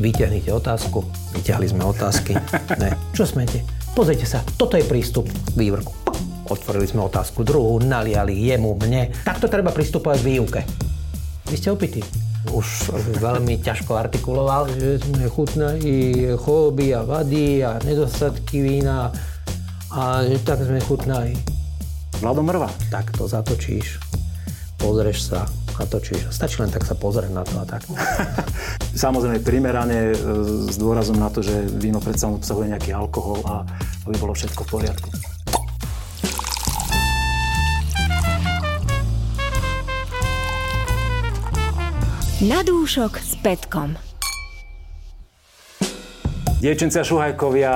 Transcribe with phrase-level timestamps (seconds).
[0.00, 1.04] Vyťahnite otázku.
[1.36, 2.32] Vyťahli sme otázky.
[2.80, 2.96] ne.
[3.12, 3.60] Čo smete?
[3.92, 5.92] Pozrite sa, toto je prístup k vývrku.
[6.48, 9.12] Otvorili sme otázku druhú, naliali jemu, mne.
[9.22, 10.60] Takto treba pristupovať k výuke.
[11.52, 12.00] Vy ste opití.
[12.48, 19.12] Už veľmi ťažko artikuloval, že sme chutnali choroby a vady a nedostatky vína
[19.92, 21.36] a tak sme chutnali.
[22.24, 22.72] Vlado Mrva.
[22.88, 24.00] Tak to zatočíš,
[24.80, 25.44] pozrieš sa,
[25.80, 26.28] natočíš.
[26.28, 27.82] Stačí len tak sa pozrieť na to a tak.
[29.04, 30.14] Samozrejme primerane e,
[30.68, 33.64] s dôrazom na to, že víno predsa obsahuje nejaký alkohol a
[34.04, 35.08] aby bolo všetko v poriadku.
[42.40, 44.00] Na dúšok s Petkom.
[46.60, 47.72] Dievčenci a šuhajkovia,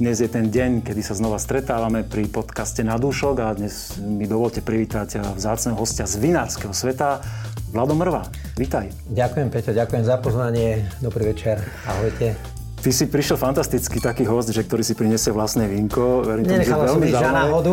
[0.00, 4.24] dnes je ten deň, kedy sa znova stretávame pri podcaste Na dúšok a dnes mi
[4.24, 7.20] dovolte privítať vzácného hostia z vinárskeho sveta,
[7.68, 8.24] Vlado Mrva.
[8.56, 8.88] Vítaj.
[9.12, 10.88] Ďakujem, Peťo, ďakujem za pozvanie.
[11.04, 11.60] Dobrý večer.
[11.84, 12.32] Ahojte.
[12.80, 16.24] Ty si prišiel fantastický taký host, že ktorý si prinesie vlastné vínko.
[16.24, 17.72] Verím som ísť za náhodu.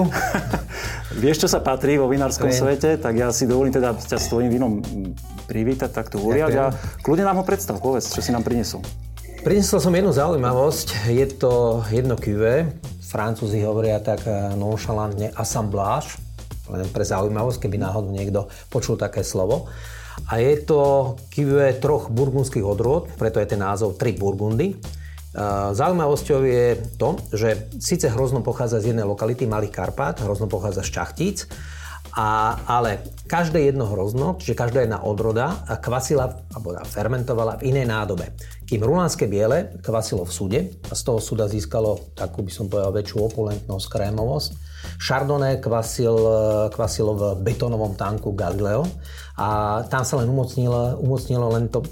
[1.23, 4.51] Vieš, čo sa patrí vo vinárskom svete, tak ja si dovolím teda ťa s tvojim
[4.51, 4.83] vínom
[5.47, 6.65] privítať, takto uriať a
[7.07, 8.83] kľudne nám ho predstav, povedz, čo si nám prinesol.
[9.47, 12.67] Prinesol som jednu zaujímavosť, je to jedno QV,
[12.99, 16.19] francúzi hovoria tak eh, nonchalantne assemblage,
[16.67, 19.71] len pre zaujímavosť, keby náhodou niekto počul také slovo.
[20.27, 24.75] A je to QV troch burgundských odrôd, preto je ten názov Tri Burgundy.
[25.71, 26.65] Zaujímavosťou je
[26.99, 31.47] to, že síce hrozno pochádza z jednej lokality Malých Karpát, hrozno pochádza z Čachtíc,
[32.15, 38.31] a, ale každé jedno hrozno, čiže každá jedna odroda kvasila alebo fermentovala v inej nádobe.
[38.67, 42.95] Kým rulánske biele kvasilo v súde a z toho súda získalo takú by som povedal
[42.95, 44.51] väčšiu opulentnosť, krémovosť.
[44.97, 46.15] Chardonnay kvasil,
[46.71, 48.87] kvasilo v betónovom tanku Galileo
[49.37, 51.85] a tam sa len umocnilo, umocnilo len to,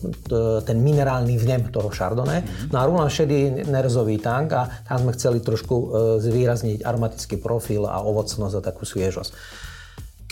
[0.65, 2.41] ten minerálny vnem toho Chardonnay.
[2.41, 2.69] Mm-hmm.
[2.73, 5.85] No a Rulan šedý nerzový tank a tam sme chceli trošku e,
[6.25, 9.31] zvýrazniť aromatický profil a ovocnosť a takú sviežosť.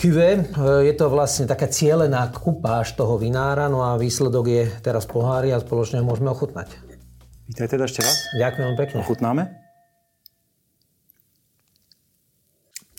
[0.04, 0.36] Cuvée,
[0.84, 5.64] je to vlastne taká cielená kupáž toho vinára, no a výsledok je teraz pohári a
[5.64, 6.76] spoločne ho môžeme ochutnať.
[7.48, 8.12] Vítajte teda ešte raz.
[8.36, 8.96] Ďakujem pekne.
[9.00, 9.42] Ochutnáme?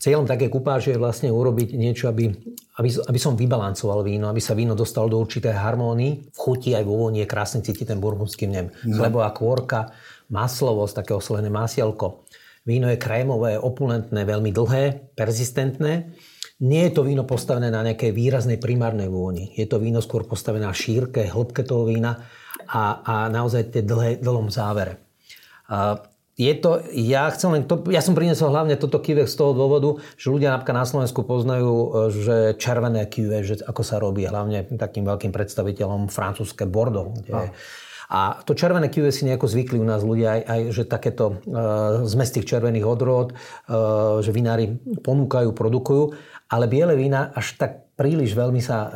[0.02, 2.34] Cieľom také kupáže je vlastne urobiť niečo, aby,
[2.82, 6.34] aby, aby som vybalancoval víno, aby sa víno dostalo do určitej harmónii.
[6.34, 8.74] V chuti aj vo vôni je krásne cítiť ten burgundský vnem.
[8.82, 8.98] No.
[8.98, 9.94] Chlebová kôrka,
[10.34, 12.26] maslovosť, také oslené masielko.
[12.66, 16.18] Víno je krémové, opulentné, veľmi dlhé, persistentné.
[16.64, 19.52] Nie je to víno postavené na nejakej výraznej primárnej vôni.
[19.60, 22.24] Je to víno skôr postavené na šírke, hĺbke toho vína
[22.64, 25.04] a, a naozaj tie dlhé, dlhom závere.
[25.68, 26.00] A
[26.36, 30.00] je to, ja chcem len to, ja som priniesol hlavne toto kive z toho dôvodu,
[30.20, 34.68] že ľudia napríklad na Slovensku poznajú, e, že červené kive, že ako sa robí, hlavne
[34.76, 37.16] takým veľkým predstaviteľom francúzske Bordeaux.
[37.24, 37.56] Kde,
[38.06, 42.06] a to červené kive si nejako zvykli u nás ľudia aj, aj že takéto uh,
[42.06, 46.04] zmes tých červených odrôd, uh, že vinári ponúkajú, produkujú,
[46.50, 48.92] ale biele vína až tak príliš veľmi sa uh,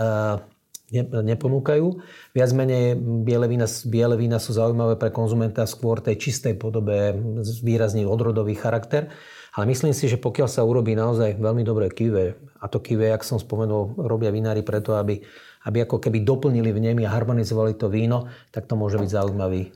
[1.22, 1.86] neponúkajú.
[2.34, 7.14] Viac menej biele vína, biele vína sú zaujímavé pre konzumenta skôr tej čistej podobe,
[7.62, 9.14] výrazný odrodový charakter.
[9.54, 13.26] Ale myslím si, že pokiaľ sa urobí naozaj veľmi dobré kive, a to kive, jak
[13.26, 15.22] som spomenul, robia vinári preto, aby,
[15.66, 19.74] aby ako keby doplnili v nemi a harmonizovali to víno, tak to môže byť zaujímavý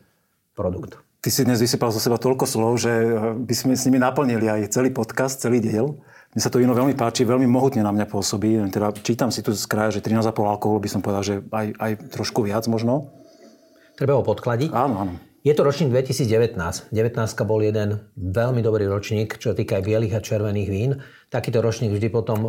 [0.53, 1.01] produkt.
[1.23, 2.91] Ty si dnes vysypal zo seba toľko slov, že
[3.37, 5.97] by sme s nimi naplnili aj celý podcast, celý diel.
[6.33, 8.57] Mne sa to víno veľmi páči, veľmi mohutne na mňa pôsobí.
[8.73, 11.91] Teda čítam si tu z kraja, že 13,5 alkoholu by som povedal, že aj, aj
[12.09, 13.13] trošku viac možno.
[13.93, 14.73] Treba ho podkladiť?
[14.73, 15.13] Áno, áno.
[15.43, 16.55] Je to ročník 2019.
[16.89, 16.95] 19
[17.43, 21.03] bol jeden veľmi dobrý ročník, čo týka aj bielých a červených vín.
[21.27, 22.39] Takýto ročník vždy potom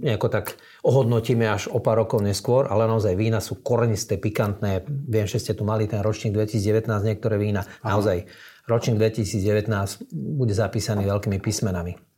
[0.00, 4.82] nejako tak ohodnotíme až o pár rokov neskôr, ale naozaj vína sú korenisté, pikantné.
[4.88, 7.68] Viem, že ste tu mali ten ročník 2019, niektoré vína.
[7.84, 8.24] Naozaj,
[8.64, 12.11] ročník 2019 bude zapísaný veľkými písmenami.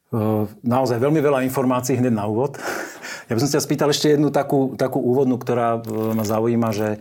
[0.63, 2.59] Naozaj veľmi veľa informácií hneď na úvod.
[3.25, 5.81] Ja by som sa spýtal ešte jednu takú, takú úvodnú, ktorá
[6.13, 7.01] ma zaujíma, že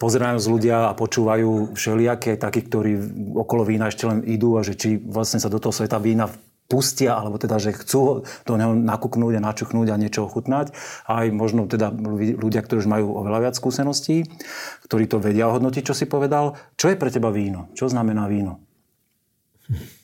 [0.00, 2.96] pozerajú z ľudia a počúvajú všelijaké, takí, ktorí
[3.36, 6.32] okolo vína ešte len idú a že či vlastne sa do toho sveta vína
[6.72, 10.72] pustia, alebo teda, že chcú do neho nakúknúť a načuchnúť a niečo ochutnať.
[11.04, 14.24] Aj možno teda ľudia, ktorí už majú oveľa viac skúseností,
[14.88, 16.56] ktorí to vedia hodnotiť, čo si povedal.
[16.80, 17.68] Čo je pre teba víno?
[17.76, 18.64] Čo znamená víno?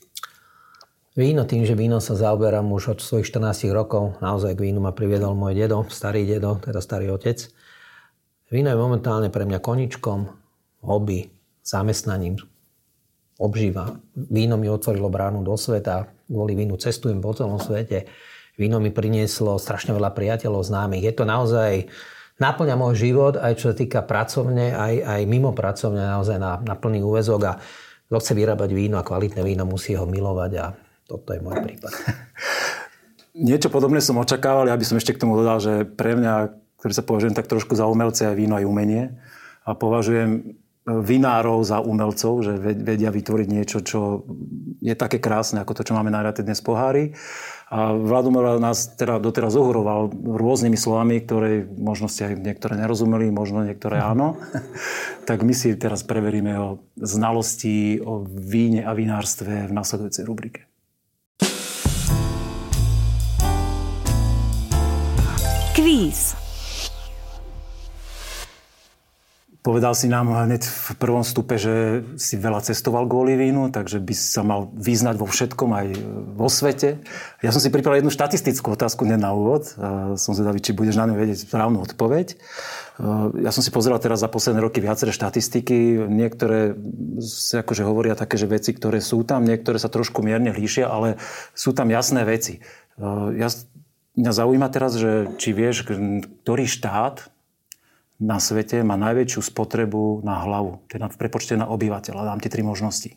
[1.19, 4.95] Víno, tým, že víno sa zaoberám už od svojich 14 rokov, naozaj k vínu ma
[4.95, 7.43] priviedol môj dedo, starý dedo, teda starý otec.
[8.55, 10.31] Víno je momentálne pre mňa koničkom,
[10.87, 11.27] hobby,
[11.67, 12.39] zamestnaním,
[13.35, 13.99] obžíva.
[14.15, 18.07] Víno mi otvorilo bránu do sveta, kvôli vínu cestujem po celom svete.
[18.55, 21.03] Víno mi prinieslo strašne veľa priateľov známych.
[21.03, 21.91] Je to naozaj
[22.39, 26.79] naplňa môj život, aj čo sa týka pracovne, aj, aj mimo pracovne, naozaj na, na
[26.79, 27.53] plný úvezok a
[28.07, 30.67] kto chce vyrábať víno a kvalitné víno, musí ho milovať a
[31.09, 31.93] toto je môj prípad.
[33.49, 37.07] Niečo podobné som očakával, aby som ešte k tomu dodal, že pre mňa, ktorý sa
[37.07, 39.17] považujem tak trošku za umelce, aj víno, aj umenie.
[39.65, 40.59] A považujem
[40.89, 44.25] vinárov za umelcov, že vedia vytvoriť niečo, čo
[44.81, 47.13] je také krásne, ako to, čo máme najradšej dnes pohári.
[47.69, 53.69] A Vladomir nás teda doteraz ohoroval rôznymi slovami, ktoré možno ste aj niektoré nerozumeli, možno
[53.69, 54.41] niektoré áno.
[55.29, 60.68] tak my si teraz preveríme o znalosti o víne a vinárstve v nasledujúcej rubrike.
[65.89, 66.37] Kvíz.
[69.65, 74.13] Povedal si nám hneď v prvom stupe, že si veľa cestoval kvôli vínu, takže by
[74.13, 75.87] sa mal vyznať vo všetkom aj
[76.37, 77.01] vo svete.
[77.41, 79.65] Ja som si pripravil jednu štatistickú otázku hneď na úvod.
[80.21, 82.37] Som zvedavý, či budeš na ňu vedieť správnu odpoveď.
[83.41, 86.05] Ja som si pozeral teraz za posledné roky viaceré štatistiky.
[86.05, 86.77] Niektoré
[87.25, 91.17] sa akože hovoria také, že veci, ktoré sú tam, niektoré sa trošku mierne líšia, ale
[91.57, 92.61] sú tam jasné veci.
[93.41, 93.49] Ja,
[94.19, 97.31] mňa zaujíma teraz, že či vieš, ktorý štát
[98.19, 102.27] na svete má najväčšiu spotrebu na hlavu, teda v prepočte na obyvateľa.
[102.27, 103.15] Dám ti tri možnosti.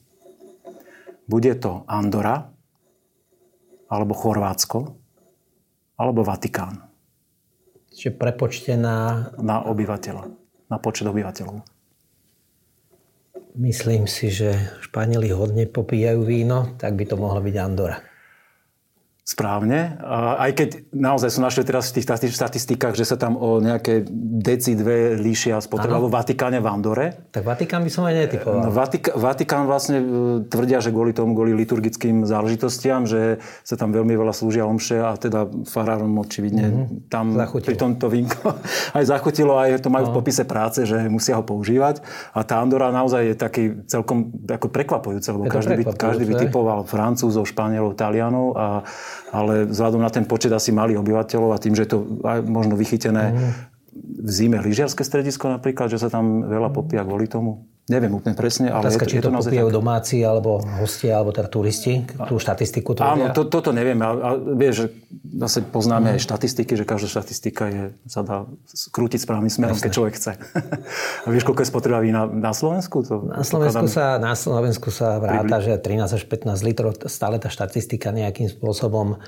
[1.26, 2.54] Bude to Andora,
[3.90, 4.94] alebo Chorvátsko,
[5.98, 6.86] alebo Vatikán.
[7.92, 9.30] Čiže prepočte na...
[9.42, 10.24] Na obyvateľa,
[10.70, 11.66] na počet obyvateľov.
[13.58, 14.56] Myslím si, že
[14.86, 18.11] Španieli hodne popíjajú víno, tak by to mohla byť Andora
[19.32, 19.96] správne.
[20.36, 24.04] Aj keď naozaj som našiel teraz v tých štatistikách, že sa tam o nejaké
[24.44, 27.32] deci dve líšia spotreba vo Vatikáne v Andore.
[27.32, 28.68] Tak Vatikán by som aj netypoval.
[28.68, 30.06] No, Vatik- Vatikán vlastne e,
[30.52, 35.16] tvrdia, že kvôli tomu, kvôli liturgickým záležitostiam, že sa tam veľmi veľa slúžia omše a
[35.16, 37.08] teda farárom očividne mm-hmm.
[37.08, 37.70] tam zachutilo.
[37.72, 38.60] pri tomto vínko
[39.00, 40.12] aj zachutilo, aj to majú no.
[40.12, 42.04] v popise práce, že musia ho používať.
[42.36, 46.84] A tá Andora naozaj je taký celkom ako prekvapujúce, lebo každý by, každý by typoval
[46.84, 48.84] Francúzov, Španielov, Talianov a
[49.32, 51.98] ale vzhľadom na ten počet asi malých obyvateľov a tým, že je to
[52.28, 53.52] aj možno vychytené mm.
[54.28, 57.64] v zime lyžiarske stredisko napríklad, že sa tam veľa popíja kvôli tomu.
[57.92, 59.78] Neviem úplne presne, ale Otázka, je to, či je to, to popíjajú tak...
[59.84, 64.00] domáci, alebo hostia, alebo teda turisti, tú štatistiku to Áno, to, toto neviem.
[64.00, 64.86] A, a vieš, že
[65.36, 66.14] zase poznáme mm.
[66.16, 68.48] aj štatistiky, že každá štatistika je, sa dá
[68.96, 69.84] krútiť správnym smerom, Jasne.
[69.84, 70.32] keď človek chce.
[71.26, 73.04] a vieš, koľko je spotreba vína na Slovensku?
[73.04, 77.52] To, na, Slovensku sa, na Slovensku sa vráta, že 13 až 15 litrov, stále tá
[77.52, 79.20] štatistika nejakým spôsobom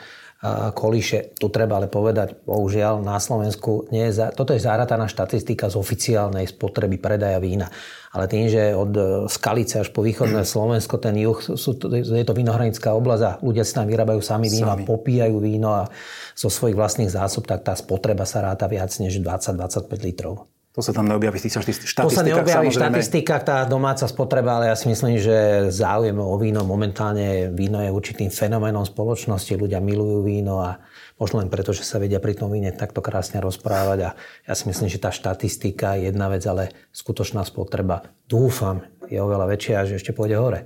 [0.76, 1.40] kolíše.
[1.40, 5.80] Tu treba ale povedať, bohužiaľ na Slovensku nie je za, toto je zárataná štatistika z
[5.80, 7.72] oficiálnej spotreby predaja vína.
[8.12, 9.02] Ale tým, že od e,
[9.32, 13.72] Skalice až po východné Slovensko, ten juh, sú, je to vinohranická oblasť a ľudia si
[13.72, 14.84] tam vyrábajú sami víno sami.
[14.84, 15.88] a popíjajú víno a
[16.36, 20.44] zo svojich vlastných zásob, tak tá spotreba sa ráta viac než 20-25 litrov.
[20.74, 22.02] To sa tam neobjaví v tých štatistikách.
[22.02, 26.34] To sa neobjaví v štatistikách, tá domáca spotreba, ale ja si myslím, že záujem o
[26.42, 29.54] víno momentálne, víno je určitým fenoménom spoločnosti.
[29.54, 30.82] Ľudia milujú víno a
[31.22, 34.00] možno len preto, že sa vedia pri tom víne takto krásne rozprávať.
[34.02, 34.10] A
[34.50, 39.54] ja si myslím, že tá štatistika je jedna vec, ale skutočná spotreba, dúfam, je oveľa
[39.54, 40.66] väčšia a že ešte pôjde hore.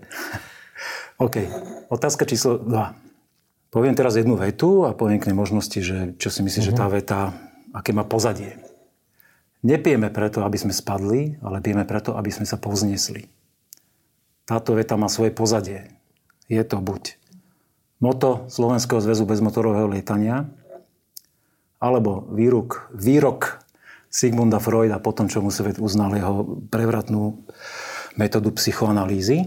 [1.27, 1.35] OK.
[1.91, 3.75] Otázka číslo 2.
[3.75, 6.77] Poviem teraz jednu vetu a poviem k nej možnosti, že čo si myslíš, uh-huh.
[6.77, 6.93] že tá mhm.
[6.95, 7.19] veta,
[7.75, 8.55] aké má pozadie.
[9.65, 13.25] Nepijeme preto, aby sme spadli, ale pijeme preto, aby sme sa povznesli.
[14.45, 15.91] Táto veta má svoje pozadie.
[16.47, 17.17] Je to buď
[17.97, 20.45] moto Slovenského zväzu bezmotorového lietania,
[21.77, 23.61] alebo výrok, výrok
[24.07, 27.43] Sigmunda Freuda po tom, čo mu svet uznal jeho prevratnú
[28.17, 29.45] metódu psychoanalýzy,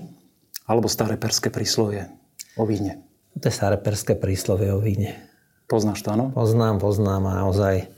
[0.67, 2.07] alebo staré perské príslovie
[2.55, 3.03] o víne.
[3.39, 5.19] To je staré perské príslovie o víne.
[5.71, 6.35] Poznáš to, áno?
[6.35, 7.91] Poznám, poznám a naozaj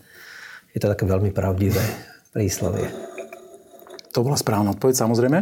[0.73, 1.81] je to také veľmi pravdivé
[2.33, 2.89] príslovie.
[4.13, 5.39] To bola správna odpoveď, samozrejme.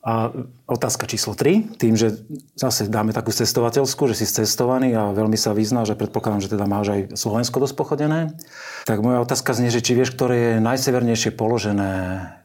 [0.00, 0.32] A
[0.64, 2.24] otázka číslo 3, tým, že
[2.56, 6.64] zase dáme takú cestovateľskú, že si cestovaný a veľmi sa vyzná, že predpokladám, že teda
[6.64, 8.32] máš aj Slovensko dosť pochodené,
[8.88, 11.92] tak moja otázka znie, že či vieš, ktoré je najsevernejšie položené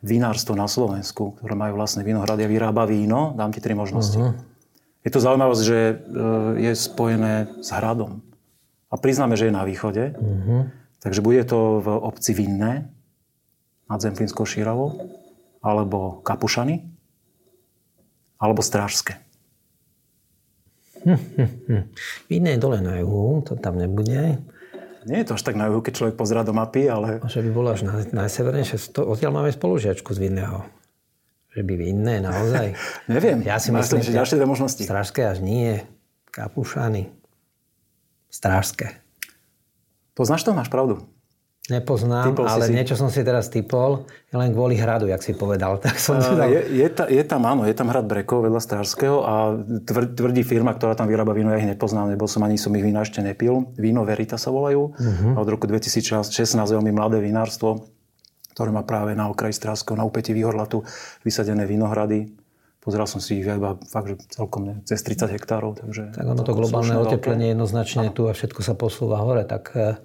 [0.03, 3.31] vinárstvo na Slovensku, ktoré majú vlastné vinohrady a vyrába víno.
[3.39, 4.19] Dám ti tri možnosti.
[4.19, 4.36] Uh-huh.
[5.07, 5.93] Je to zaujímavosť, že e,
[6.60, 8.19] je spojené s hradom.
[8.91, 10.12] A priznáme, že je na východe.
[10.12, 10.67] Uh-huh.
[11.05, 12.89] Takže bude to v obci Vinné
[13.85, 14.97] nad Zemplínskou Šíravou,
[15.62, 16.81] alebo Kapušany,
[18.41, 19.21] alebo Strážske.
[21.05, 21.83] Hm, hm, hm.
[22.25, 24.41] Vinné je dole na juhu, to tam nebude.
[25.05, 27.21] Nie je to až tak na juhu, keď človek pozerá do mapy, ale...
[27.29, 28.97] Že by bola až na, najsevernejšie.
[28.97, 30.65] Odtiaľ máme spolužiačku z Vinného.
[31.53, 32.74] Že by Vinné, naozaj.
[33.13, 33.45] Neviem.
[33.45, 34.81] Ja si myslím, že ďalšie dve možnosti.
[34.81, 35.85] Strážske až nie.
[36.33, 37.13] Kapušany.
[38.33, 39.04] Strážske.
[40.15, 40.55] Poznáš to?
[40.55, 41.03] Máš pravdu.
[41.65, 42.74] Nepoznám, Typol si ale si?
[42.77, 45.77] niečo som si teraz typol, len kvôli hradu, jak si povedal.
[45.86, 46.48] Tak som si Uh, dal...
[46.53, 50.45] Je, je, ta, je tam, áno, je tam hrad Brekov vedľa Strážského a tvr, tvrdí
[50.45, 53.25] firma, ktorá tam vyrába víno, ja ich nepoznám, nebol som ani som ich vína ešte
[53.25, 53.74] nepil.
[53.81, 54.93] Víno Verita sa volajú.
[54.93, 55.41] Uh-huh.
[55.41, 57.89] Od roku 2016 veľmi mladé vinárstvo,
[58.53, 60.86] ktoré má práve na okraji Strážského, na úpeti Výhorlatu
[61.25, 62.44] vysadené vinohrady.
[62.85, 65.81] Pozeral som si ich iba fakt, že celkom ne, cez 30 hektárov.
[65.81, 69.97] Takže Tak ono to globálne oteplenie jednoznačne tu a všetko sa posúva hore, tak eh,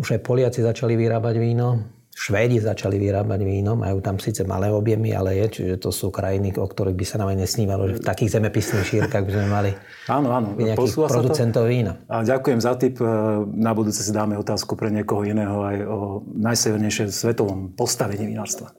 [0.00, 5.14] už aj Poliaci začali vyrábať víno, Švédi začali vyrábať víno, majú tam síce malé objemy,
[5.14, 8.04] ale je, čiže to sú krajiny, o ktorých by sa nám aj nesnívalo, že v
[8.04, 9.70] takých zemepisných šírkach by sme mali
[10.10, 10.52] Áno, áno.
[10.58, 11.06] nejakých to.
[11.06, 12.02] producentov vína.
[12.10, 12.98] A ďakujem za tip.
[13.54, 15.98] Na budúce si dáme otázku pre niekoho iného aj o
[16.34, 18.74] najsevernejšie svetovom postavení vinárstva.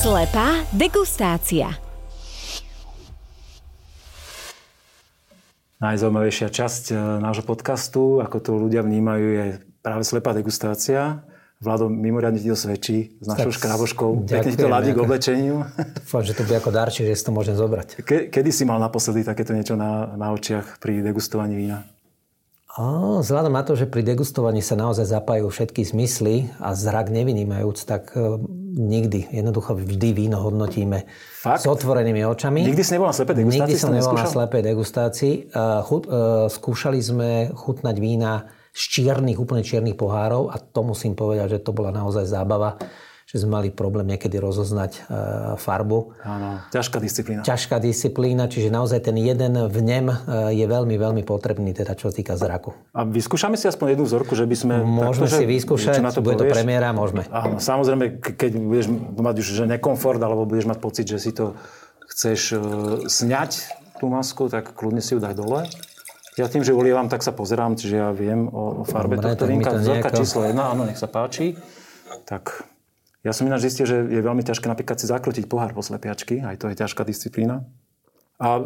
[0.00, 1.76] Slepá degustácia.
[5.76, 9.44] Najzaujímavejšia časť e, nášho podcastu, ako to ľudia vnímajú, je
[9.84, 11.20] práve slepá degustácia.
[11.60, 14.24] Vlado, mimoriadne ti to svedčí s našou Tak, škráboškou.
[14.24, 15.68] Pekne to ladí k oblečeniu.
[16.00, 18.00] Dúfam, že to bude ako darček, že si to môžem zobrať.
[18.00, 21.84] Ke, kedy si mal naposledy takéto niečo na, na očiach pri degustovaní vína?
[22.80, 27.84] Ó, vzhľadom na to, že pri degustovaní sa naozaj zapájajú všetky zmysly a zrak nevynímajúc,
[27.84, 28.40] tak e,
[28.80, 31.04] nikdy, jednoducho vždy víno hodnotíme
[31.44, 31.62] Fakt?
[31.62, 32.64] s otvorenými očami.
[32.64, 33.60] Nikdy si nebol na slepej degustácii?
[33.68, 35.34] Nikdy som nebol na slepej degustácii.
[35.52, 41.12] Uh, chut, uh, skúšali sme chutnať vína z čiernych, úplne čiernych pohárov a to musím
[41.12, 42.80] povedať, že to bola naozaj zábava,
[43.30, 46.18] že sme mali problém niekedy rozoznať uh, farbu.
[46.26, 47.46] Áno, ťažká disciplína.
[47.46, 52.18] Ťažká disciplína, čiže naozaj ten jeden vnem uh, je veľmi, veľmi potrebný, teda čo sa
[52.18, 52.74] týka zraku.
[52.90, 54.74] A vyskúšame si aspoň jednu vzorku, že by sme...
[54.82, 56.54] Môžeme takto, si vyskúšať, na to bude to povieš?
[56.58, 57.22] premiéra, môžeme.
[57.30, 61.30] Áno, samozrejme, ke- keď budeš mať už že nekomfort, alebo budeš mať pocit, že si
[61.30, 61.54] to
[62.10, 62.58] chceš e,
[63.06, 65.70] sňať, tú masku, tak kľudne si ju daj dole.
[66.34, 69.70] Ja tým, že ulievam, tak sa pozerám, čiže ja viem o, farbe Dobre, tohto vínka.
[69.70, 71.54] to Vzorka nejako- číslo 1, áno, nech sa páči.
[72.24, 72.64] Tak
[73.20, 76.56] ja som ináč zistil, že je veľmi ťažké napríklad si zakrútiť pohár po slepiačky, aj
[76.56, 77.68] to je ťažká disciplína.
[78.40, 78.56] A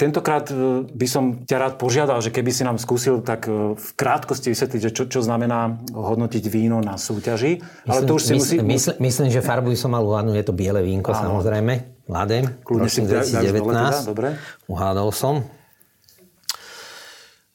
[0.00, 3.88] tentokrát e, by som ťa rád požiadal, že keby si nám skúsil tak e, v
[3.92, 7.60] krátkosti vysvetliť, že čo, čo znamená hodnotiť víno na súťaži.
[7.84, 8.56] Ale to už si musí...
[8.56, 11.44] myslím, myslím, myslím, že farbu som mal uhádnuť, je to biele vínko, Áno.
[11.44, 14.28] samozrejme, mladé, ročník daj- dáš dole teda, dobre.
[14.64, 15.44] Uhádol som.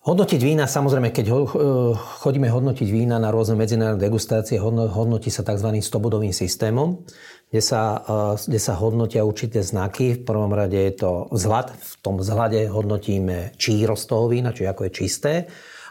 [0.03, 1.49] Hodnotiť vína, samozrejme, keď ho, e,
[1.95, 5.79] chodíme hodnotiť vína na rôzne medzinárodné degustácie, hodno- hodnotí sa tzv.
[5.79, 7.07] stobodovým systémom,
[7.47, 10.19] kde sa, e, kde sa hodnotia určité znaky.
[10.19, 11.71] V prvom rade je to vzhľad.
[11.71, 15.33] V tom vzhľade hodnotíme čírosť toho vína, čiže ako je čisté.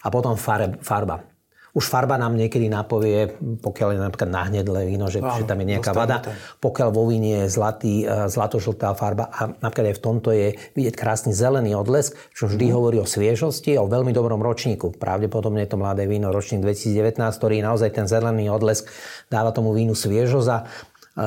[0.04, 1.31] A potom farb, farba.
[1.72, 5.72] Už farba nám niekedy napovie, pokiaľ je napríklad nahnedlé víno, že, Áno, že tam je
[5.72, 6.20] nejaká vada.
[6.60, 10.92] Pokiaľ vo víne je zlatý, e, zlatožltá farba a napríklad aj v tomto je vidieť
[10.92, 12.74] krásny zelený odlesk, čo vždy Mhm.
[12.76, 14.92] hovorí o sviežosti a o veľmi dobrom ročníku.
[15.00, 18.92] Pravdepodobne je to mladé víno ročník 2019, ktorý naozaj ten zelený odlesk
[19.32, 20.64] dáva tomu vínu sviežosť a e,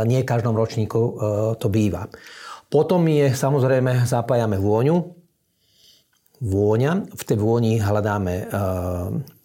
[0.06, 1.12] nie v každom ročníku e,
[1.58, 2.06] to býva.
[2.70, 5.10] Potom je samozrejme zapájame vôňu,
[6.38, 6.92] vôňa.
[7.18, 8.34] V tej vôni hľadáme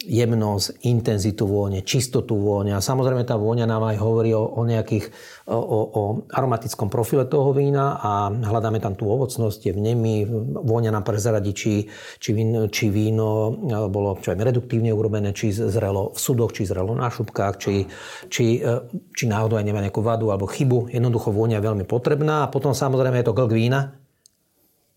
[0.00, 2.72] jemnosť, intenzitu vône, čistotu vône.
[2.72, 5.12] A samozrejme tá vôňa nám aj hovorí o, o nejakých,
[5.44, 6.02] o, o,
[6.32, 10.24] aromatickom profile toho vína a hľadáme tam tú ovocnosť, tie vnemy.
[10.56, 11.84] Vôňa nám prezradí, či,
[12.16, 13.52] či, víno, či víno
[13.92, 17.84] bolo čo aj reduktívne urobené, či zrelo v sudoch, či zrelo na šupkách, či,
[18.32, 20.96] či, e, či náhodou aj nemá nejakú vadu alebo chybu.
[20.96, 22.48] Jednoducho vôňa je veľmi potrebná.
[22.48, 23.99] A potom samozrejme je to glk vína,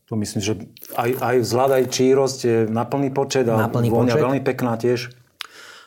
[0.08, 0.54] To myslím, že
[0.94, 4.24] aj, aj vzhľad, aj čírosť je na plný počet a Na plný vôňa počet.
[4.24, 5.12] veľmi pekná tiež.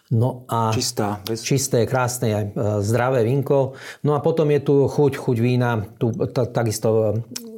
[0.07, 1.19] No a Čistá.
[1.27, 1.43] Bez...
[1.43, 3.75] čisté, krásne, aj e, zdravé vínko.
[4.07, 5.83] No a potom je tu chuť, chuť vína.
[5.99, 7.03] Tu t- takisto e,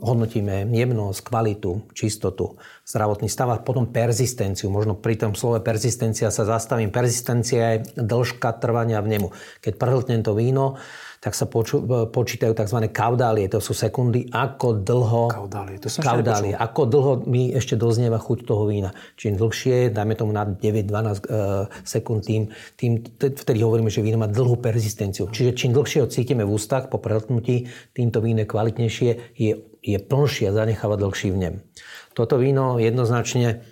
[0.01, 2.57] hodnotíme jemnosť, kvalitu, čistotu,
[2.89, 4.73] zdravotný stav a potom persistenciu.
[4.73, 6.89] Možno pri tom slove persistencia sa zastavím.
[6.89, 9.29] Persistencia je dĺžka trvania v nemu.
[9.61, 10.81] Keď prhltnem to víno,
[11.19, 12.79] tak sa poču, e, počítajú tzv.
[12.95, 15.23] kaudálie, to sú sekundy, ako dlho...
[15.35, 18.95] Kaudálie, to som kaudálie, ako dlho mi ešte doznieva chuť toho vína.
[19.19, 21.41] Čím dlhšie, dajme tomu na 9-12 e,
[21.83, 22.43] sekúnd, tým,
[22.79, 25.27] tým, vtedy hovoríme, že víno má dlhú persistenciu.
[25.27, 29.99] Čiže čím dlhšie ho cítime v ústach po prehltnutí, týmto víno je kvalitnejšie, je, je
[29.99, 31.67] plnšie a zanecháva dlhší vnem.
[32.15, 33.67] Toto víno jednoznačne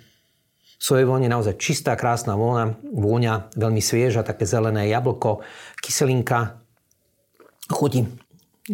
[0.77, 5.41] svojej vône naozaj čistá, krásna vôňa, vôňa veľmi svieža, také zelené jablko,
[5.81, 6.66] kyselinka,
[7.71, 8.07] chutí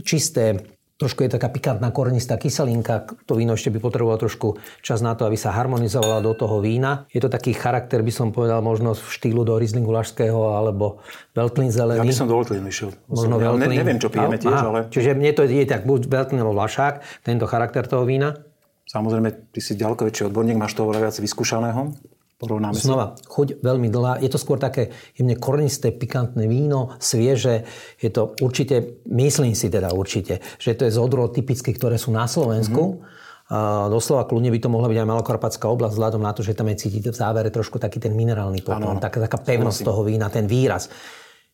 [0.01, 3.05] čisté, trošku je taká pikantná korenistá kyselinka.
[3.27, 7.05] To víno ešte by potrebovalo trošku čas na to, aby sa harmonizovalo do toho vína.
[7.11, 11.03] Je to taký charakter, by som povedal, možno v štýlu do Rieslingu Lašského alebo
[11.35, 12.07] Veltlin Ja zelený.
[12.07, 12.95] by som do Veltlín išiel.
[13.11, 16.07] Možno ja ne, neviem, čo pijeme tiež, Aha, ale Čiže mne to je tak buď
[16.07, 18.39] Veltlin alebo Vlašák, tento charakter toho vína.
[18.87, 21.95] Samozrejme, ty si ďaleko väčší odborník, máš toho viac vyskúšaného.
[22.37, 23.23] Porovnáme Znova, si.
[23.29, 24.13] chuť veľmi dlhá.
[24.19, 27.63] Je to skôr také jemne kornisté, pikantné víno, svieže.
[28.01, 32.11] Je to určite, myslím si teda určite, že to je z odrôd typické, ktoré sú
[32.11, 32.99] na Slovensku.
[32.99, 33.21] Mm-hmm.
[33.53, 36.71] A doslova kľudne by to mohla byť aj Malokarpatská oblasť, vzhľadom na to, že tam
[36.73, 40.49] je cítiť v závere trošku taký ten minerálny poklon, taká, taká pevnosť toho vína, ten
[40.49, 40.89] výraz.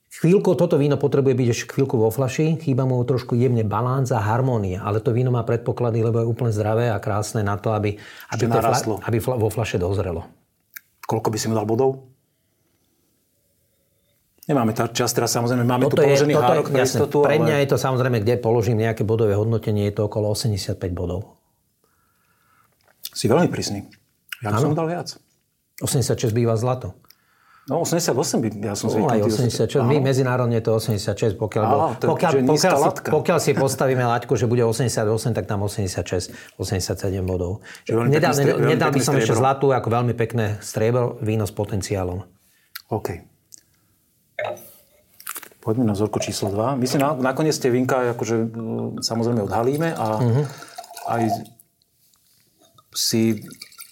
[0.09, 4.17] Chvíľku toto víno potrebuje byť ešte chvíľku vo flaši, chýba mu trošku jemne balánc a
[4.17, 7.93] harmónia, ale to víno má predpoklady, lebo je úplne zdravé a krásne na to, aby,
[8.33, 10.25] aby, to fla, aby vo flaše dozrelo.
[11.09, 12.05] Koľko by si mu dal bodov?
[14.45, 17.17] Nemáme tak čas, teraz samozrejme máme toto tu položený je, hárok pre istotu.
[17.21, 17.61] Pre mňa ale...
[17.65, 21.37] je to samozrejme, kde položím nejaké bodové hodnotenie, je to okolo 85 bodov.
[23.13, 23.89] Si veľmi prísny.
[24.45, 25.17] Ja by som dal viac.
[25.81, 26.97] 86 býva zlato.
[27.69, 29.29] No 88 by, ja som zvyknutý.
[29.29, 34.33] 86, my medzinárodne to 86, pokiaľ, Aha, to, pokiaľ, pokiaľ, si, pokiaľ si postavíme laťku,
[34.33, 37.61] že bude 88, tak tam 86, 87 bodov.
[37.85, 42.25] Nedal, strie, nedal by som ešte zlatú, ako veľmi pekné striebro, víno s potenciálom.
[42.89, 43.21] OK.
[45.61, 46.73] Poďme na vzorku číslo 2.
[46.81, 48.49] My si na, nakoniec tie vinka akože,
[49.05, 50.45] samozrejme odhalíme a uh-huh.
[51.05, 51.23] aj
[52.97, 53.45] si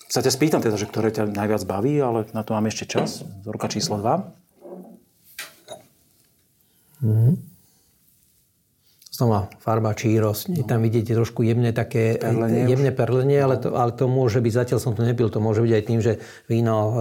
[0.07, 3.27] sa ťa spýtam teda, že ktoré ťa najviac baví, ale na to máme ešte čas.
[3.43, 4.47] Vzorka číslo 2.
[7.03, 7.33] Mm-hmm.
[9.17, 10.61] Znova farba, čírosť.
[10.61, 10.65] No.
[10.69, 14.79] Tam vidíte trošku jemné také, perlenie jemné perlenie, ale to, ale to môže byť, zatiaľ
[14.79, 16.91] som to nepil, to môže byť aj tým, že víno e,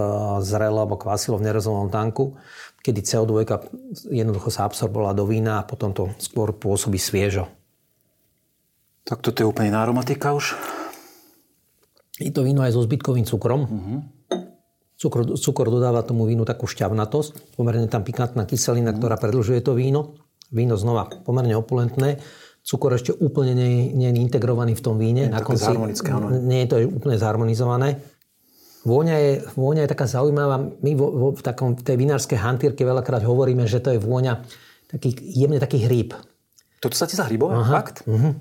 [0.41, 2.33] zrelo alebo kvasilo v nerozovom tanku,
[2.81, 3.45] kedy CO2
[4.09, 7.45] jednoducho sa absorbovala do vína a potom to skôr pôsobí sviežo.
[9.05, 10.57] Tak toto je úplne aromatika už.
[12.17, 13.61] Je to víno aj so zbytkovým cukrom.
[13.65, 13.99] Uh-huh.
[14.97, 17.53] Cukor, cukor dodáva tomu vínu takú šťavnatosť.
[17.53, 18.97] Pomerne tam pikantná kyselina, uh-huh.
[18.97, 20.17] ktorá predlžuje to víno.
[20.49, 22.17] Víno znova pomerne opulentné.
[22.65, 25.29] Cukor ešte úplne nie, nie je integrovaný v tom víne.
[25.29, 25.71] Nie, Na konci,
[26.43, 28.01] nie je to úplne zharmonizované.
[28.83, 30.63] Vôňa je, vôňa je taká zaujímavá.
[30.79, 34.47] My vo, vo, v, takom, v tej vinárskej hantýrke veľakrát hovoríme, že to je vôňa
[34.87, 36.15] taký, jemne taký hríb.
[36.79, 37.59] Toto sa ti za hríbové?
[37.67, 38.07] Fakt?
[38.07, 38.35] Uh-huh.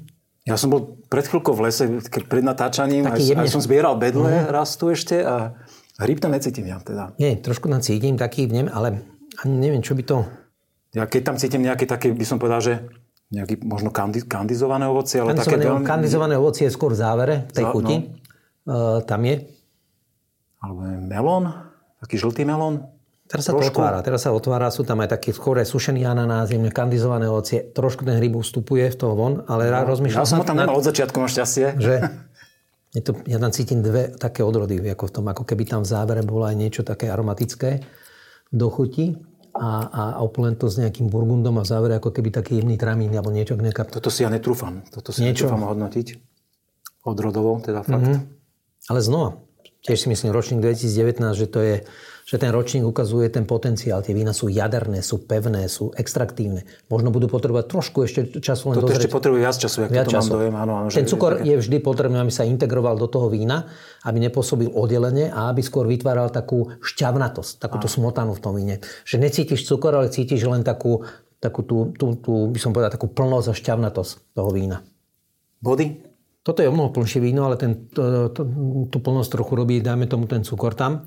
[0.47, 4.55] Ja som bol pred chvíľkou v lese, pred natáčaním, aj, aj som zbieral bedle, mm.
[4.55, 5.59] raz tu ešte a
[5.99, 7.19] hryb tam necítim ja teda.
[7.19, 9.03] Nie, trošku tam cítim taký v nem, ale
[9.43, 10.23] ani neviem, čo by to...
[10.95, 12.75] Ja keď tam cítim nejaké také, by som povedal, že
[13.35, 15.67] nejaký možno kandi, kandizované ovocie, ale kandizované, také...
[15.67, 15.83] Veľmi...
[15.85, 17.97] Kandizované ovocie je skôr v závere tej Zá, chuti.
[17.99, 18.71] No.
[18.71, 19.51] Uh, tam je.
[20.63, 21.45] Alebo melón,
[21.99, 22.87] taký žltý melón.
[23.27, 23.75] Teraz sa trošku...
[23.75, 27.75] to otvára, teraz sa otvára, sú tam aj také skôr sušený ananás, jemne kandizované ovocie.
[27.75, 30.23] Trošku ten hryb ustupuje z toho von, ale no, rozmýšľam...
[30.23, 31.67] Ja som ho tam nemal od začiatku, máš šťastie.
[31.75, 31.95] Že
[32.97, 35.91] je to, ja tam cítim dve také odrody, ako v tom, ako keby tam v
[35.91, 37.83] závere bolo aj niečo také aromatické
[38.55, 39.19] do chuti
[39.59, 43.35] a, a opulento s nejakým burgundom a v závere ako keby taký jemný tramín alebo
[43.35, 43.59] niečo.
[43.59, 43.91] Nejaká...
[43.91, 44.87] Toto si ja netrúfam.
[44.87, 45.51] Toto si niečo...
[45.51, 46.07] netrúfam hodnotiť.
[47.03, 48.07] Odrodovo, teda fakt.
[48.07, 48.87] Mm-hmm.
[48.87, 49.43] Ale znova,
[49.87, 51.77] tiež si myslím ročník 2019, že to je
[52.27, 54.03] že ten ročník ukazuje ten potenciál.
[54.03, 56.67] Tie vína sú jaderné, sú pevné, sú extraktívne.
[56.91, 59.07] Možno budú potrebovať trošku ešte času len Toto dozrieť.
[59.07, 60.35] ešte potrebuje viac času, viac času.
[60.35, 60.55] mám dojem.
[60.59, 63.71] Áno, áno, ten cukor je, je vždy potrebný, aby sa integroval do toho vína,
[64.03, 68.83] aby nepôsobil oddelenie a aby skôr vytváral takú šťavnatosť, takúto smotanu v tom víne.
[69.07, 71.07] Že necítiš cukor, ale cítiš len takú,
[71.39, 74.83] takú tú, tú, tú, by som povedal, takú plnosť a šťavnatosť toho vína.
[75.63, 76.16] Body?
[76.47, 78.47] Toto je o mnoho plnšie víno, ale ten, to, to,
[78.87, 81.03] tú plnosť trochu robí, dajme tomu ten cukor tam.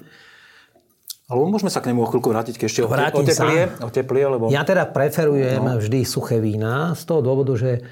[1.32, 3.88] Ale môžeme sa k nemu o chvíľku vrátiť, keď ešte Vrátim oteplie, sa.
[3.88, 4.45] oteplie, lebo...
[4.52, 5.80] Ja teda preferujem no.
[5.80, 7.88] vždy suché vína z toho dôvodu, že,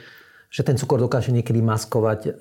[0.51, 2.33] že ten cukor dokáže niekedy maskovať uh,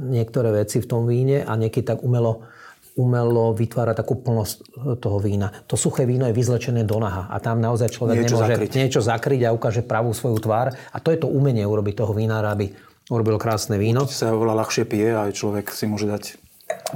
[0.00, 2.48] niektoré veci v tom víne a niekedy tak umelo
[2.92, 4.64] umelo vytvára takú plnosť e,
[5.00, 5.48] toho vína.
[5.64, 8.70] To suché víno je vyzlečené do naha a tam naozaj človek niečo nemôže zakryť.
[8.76, 10.76] niečo zakryť a ukáže pravú svoju tvár.
[10.92, 12.68] A to je to umenie urobiť toho vínára, aby
[13.08, 14.04] urobil krásne víno.
[14.06, 16.42] Sa oveľa ľahšie pije a človek si môže dať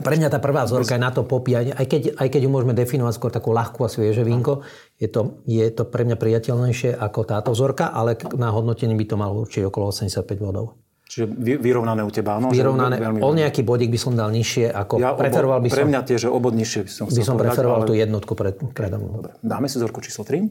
[0.01, 2.75] pre mňa tá prvá vzorka je na to popíjať, aj keď, aj keď ju môžeme
[2.77, 4.65] definovať skôr takú ľahkú a svieže vínko,
[5.01, 9.17] je to, je to pre mňa priateľnejšie ako táto vzorka, ale na hodnotení by to
[9.17, 10.77] malo určite okolo 85 bodov.
[11.07, 11.31] Čiže
[11.63, 12.51] vyrovnané u teba, áno?
[12.51, 12.99] Vyrovnané.
[12.99, 15.77] Veľmi, o nejaký bodík by som dal nižšie, ako ja preferoval by som...
[15.79, 17.89] Pre mňa tiež obod nižšie by som chcel By som preferoval ale...
[17.89, 19.23] tú jednotku pred kredom.
[19.23, 20.51] Dobre, dáme si vzorku číslo 3.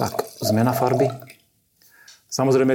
[0.00, 1.33] Tak, zmena farby.
[2.34, 2.74] Samozrejme,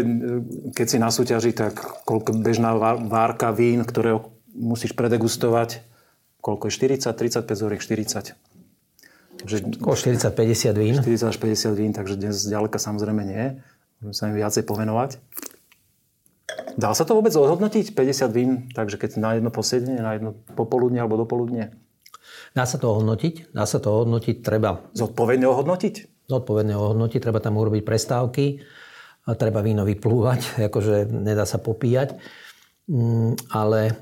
[0.71, 1.75] keď si na súťaži, tak
[2.07, 4.15] koľko bežná várka vín, ktoré
[4.55, 5.83] musíš predegustovať,
[6.39, 8.39] koľko je 40, 35 zoriek, 40.
[9.43, 10.95] Takže, Okolo 40-50 vín.
[11.03, 13.59] 40 až 50 vín, takže dnes ďaleka samozrejme nie.
[13.99, 15.19] Môžeme sa im viacej povenovať.
[16.79, 17.91] Dá sa to vôbec ohodnotiť?
[17.91, 21.75] 50 vín, takže keď na jedno posedenie, na jedno popoludne alebo dopoludne?
[22.55, 23.51] Dá sa to ohodnotiť.
[23.51, 24.87] Dá sa to ohodnotiť, treba...
[24.95, 26.27] Zodpovedne ohodnotiť?
[26.31, 28.63] Zodpovedne ohodnotiť, treba tam urobiť prestávky
[29.37, 32.19] treba víno vyplúvať, akože nedá sa popíjať.
[32.89, 33.93] Mm, ale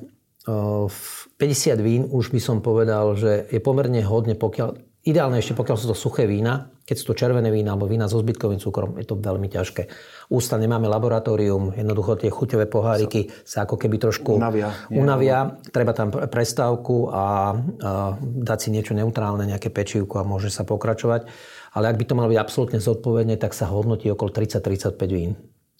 [0.87, 1.03] v
[1.35, 5.91] 50 vín už by som povedal, že je pomerne hodne, pokiaľ, ideálne ešte pokiaľ sú
[5.91, 9.19] to suché vína, keď sú to červené vína alebo vína so zbytkovým cukrom, je to
[9.19, 9.91] veľmi ťažké.
[10.31, 14.71] Ústa nemáme laboratórium, jednoducho tie chuťové poháriky sa ako keby trošku unavia.
[14.87, 15.59] unavia.
[15.67, 17.25] Treba tam prestávku a, a
[18.23, 21.27] dať si niečo neutrálne, nejaké pečívko a môže sa pokračovať.
[21.75, 25.35] Ale ak by to malo byť absolútne zodpovedne, tak sa hodnotí okolo 30-35 vín.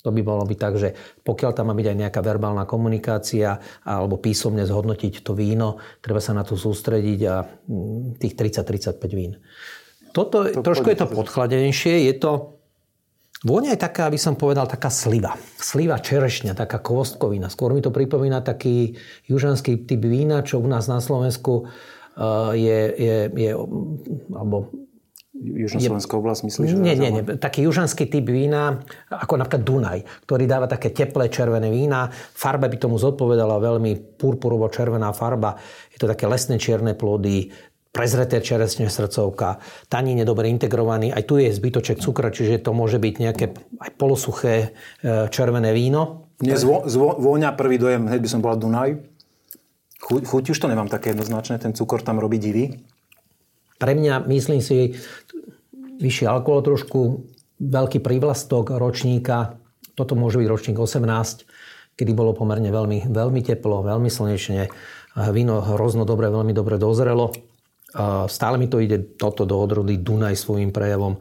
[0.06, 0.90] To by bolo byť tak, že
[1.26, 6.32] pokiaľ tam má byť aj nejaká verbálna komunikácia alebo písomne zhodnotiť to víno, treba sa
[6.32, 9.42] na to sústrediť a mm, tých 30-35 vín.
[10.16, 12.58] Toto, to trošku je to podchladenejšie, je to
[13.46, 15.38] Vôňa je taká, aby som povedal, taká sliva.
[15.62, 17.54] Sliva čerešňa, taká kvostkovina.
[17.54, 18.98] Skôr mi to pripomína taký
[19.30, 23.52] južanský typ vína, čo u nás na Slovensku eh, je, je, je
[24.34, 24.74] alebo
[25.38, 26.70] Južnoslovenská oblasť, myslíš?
[26.82, 27.24] Nie, nie, nie.
[27.38, 28.82] Taký južanský typ vína,
[29.14, 32.10] ako napríklad Dunaj, ktorý dáva také teplé červené vína.
[32.14, 35.62] Farba by tomu zodpovedala veľmi purpurovo-červená farba.
[35.94, 37.54] Je to také lesné čierne plody,
[37.98, 39.58] prezreté čeresne srdcovka,
[39.90, 43.46] tanín je dobre integrovaný, aj tu je zbytoček cukra, čiže to môže byť nejaké
[43.82, 44.68] aj polosuché e,
[45.34, 46.30] červené víno.
[46.38, 49.02] Mne zvo, zvo, vôňa prvý dojem, hneď by som bola Dunaj.
[49.98, 52.78] Chuť už to nemám také jednoznačné, ten cukor tam robí divý.
[53.78, 54.98] Pre mňa, myslím si,
[55.98, 59.58] vyšší alkohol trošku, veľký prívlastok ročníka,
[59.98, 64.70] toto môže byť ročník 18, kedy bolo pomerne veľmi, veľmi teplo, veľmi slnečne,
[65.34, 67.34] víno hrozno dobre, veľmi dobre dozrelo.
[68.30, 71.18] Stále mi to ide toto do odrody Dunaj svojím prejavom.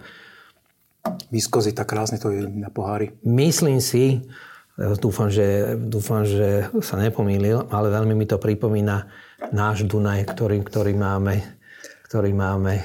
[1.32, 3.16] Viskozita, krásne to je na pohári.
[3.24, 4.28] Myslím si,
[4.76, 9.08] dúfam že, dúfam, že sa nepomýlil, ale veľmi mi to pripomína
[9.56, 11.55] náš Dunaj, ktorý, ktorý máme
[12.06, 12.84] ktorý máme eh,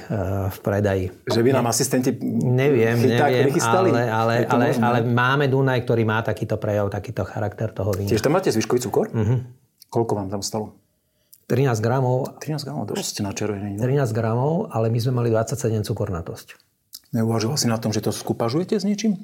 [0.50, 1.04] v predaji.
[1.30, 2.10] Že by nám asistenti
[2.42, 7.70] neviem, chyták, neviem, ale, ale, ale, ale máme Dunaj, ktorý má takýto prejav, takýto charakter
[7.70, 8.10] toho vína.
[8.10, 9.06] Tiež tam máte zvyškový cukor?
[9.14, 9.46] Uh-huh.
[9.94, 10.74] Koľko vám tam stalo?
[11.46, 12.34] 13 gramov.
[12.42, 13.78] 13 gramov, dosť na červený.
[13.78, 16.58] 13 gramov, ale my sme mali 27 cukornatosť.
[17.12, 19.20] Neuvažoval si na tom, že to skupažujete s niečím?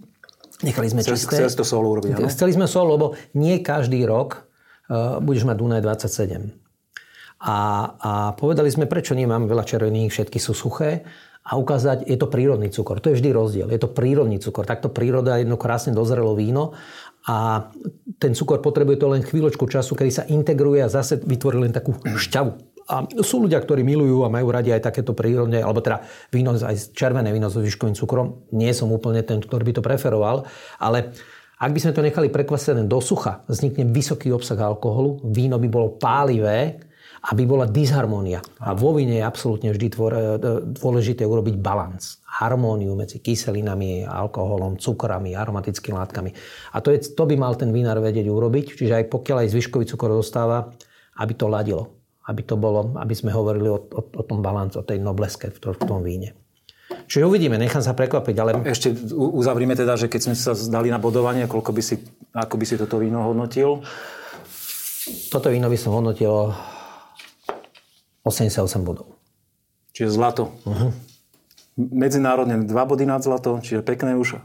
[0.61, 1.35] Nechali sme Chceli, čisté.
[1.41, 2.21] Chceli to sol urobiť?
[2.29, 4.45] Chceli sme sol, lebo nie každý rok
[4.91, 6.68] uh, budeš mať Dunaj 27.
[7.39, 7.57] A,
[7.99, 11.07] a povedali sme, prečo nemáme veľa červených, všetky sú suché
[11.49, 13.01] a ukázať, je to prírodný cukor.
[13.01, 13.69] To je vždy rozdiel.
[13.71, 14.69] Je to prírodný cukor.
[14.69, 16.77] Takto príroda jedno krásne dozrelo víno
[17.25, 17.69] a
[18.21, 21.97] ten cukor potrebuje to len chvíľočku času, kedy sa integruje a zase vytvorí len takú
[22.05, 22.53] šťavu.
[22.89, 26.01] A sú ľudia, ktorí milujú a majú radi aj takéto prírodné, alebo teda
[26.33, 28.49] víno, aj červené víno so zvyškovým cukrom.
[28.57, 30.49] Nie som úplne ten, ktorý by to preferoval,
[30.81, 31.13] ale
[31.61, 36.01] ak by sme to nechali prekvasené do sucha, vznikne vysoký obsah alkoholu, víno by bolo
[36.01, 36.88] pálivé
[37.19, 38.39] aby bola disharmónia.
[38.63, 40.39] A vo víne je absolútne vždy tvor, e,
[40.79, 42.23] dôležité urobiť balans.
[42.25, 46.31] Harmóniu medzi kyselinami, alkoholom, cukrami, aromatickými látkami.
[46.73, 48.79] A to, je, to by mal ten vinár vedieť urobiť.
[48.79, 50.71] Čiže aj pokiaľ aj zvyškový cukor dostáva,
[51.19, 51.99] aby to ladilo.
[52.31, 55.59] Aby to bolo, aby sme hovorili o, o, o tom balancu, o tej nobleske v,
[55.59, 56.39] v tom víne.
[57.09, 58.37] Čiže uvidíme, nechám sa prekvapiť.
[58.39, 58.51] Ale...
[58.69, 62.01] Ešte uzavrime teda, že keď sme sa zdali na bodovanie, koľko by si,
[62.33, 63.81] ako by si toto víno hodnotil?
[65.33, 66.53] Toto víno by som hodnotil
[68.29, 69.17] 88 bodov.
[69.97, 70.55] Čiže zlato.
[70.63, 70.93] Uh-huh.
[71.79, 74.39] Medzinárodne dva body nad zlato, čiže pekné už.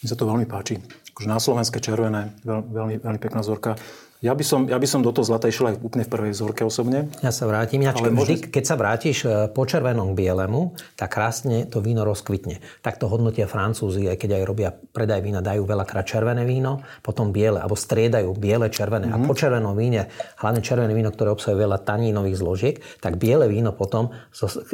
[0.00, 0.80] Mi sa to veľmi páči.
[1.16, 3.80] Akože na slovenské červené, veľ, veľmi, veľmi pekná zorka.
[4.26, 6.66] Ja by, som, ja by som do toho zlata išiel aj úplne v prvej vzorke
[6.66, 7.06] osobne.
[7.22, 7.78] Ja sa vrátim.
[7.78, 8.50] Ináč, Ale vždy, môže...
[8.50, 12.58] keď sa vrátiš e, po červenom k bielemu, tak krásne to víno rozkvitne.
[12.82, 17.30] Tak to hodnotia Francúzi, aj keď aj robia predaj vína, dajú veľakrát červené víno, potom
[17.30, 19.06] biele, alebo striedajú biele, červené.
[19.06, 19.22] Mm-hmm.
[19.22, 20.10] A po červenom víne,
[20.42, 24.10] hlavne červené víno, ktoré obsahuje veľa tanínových zložiek, tak biele víno potom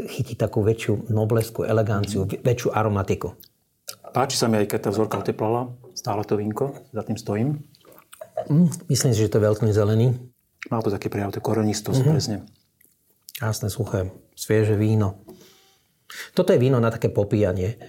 [0.08, 2.40] chytí takú väčšiu noblesku, eleganciu, mm-hmm.
[2.40, 3.36] väčšiu aromatiku.
[4.16, 7.48] Páči sa mi aj keď tá vzorka oteplala, stále to vínko, za tým stojím.
[8.48, 10.16] Mm, myslím si, že to je veľký zelený.
[10.70, 12.14] Má to také prejav, to korenistosť, mm-hmm.
[12.14, 12.36] presne.
[13.36, 15.22] Krásne, suché, svieže víno.
[16.36, 17.80] Toto je víno na také popíjanie.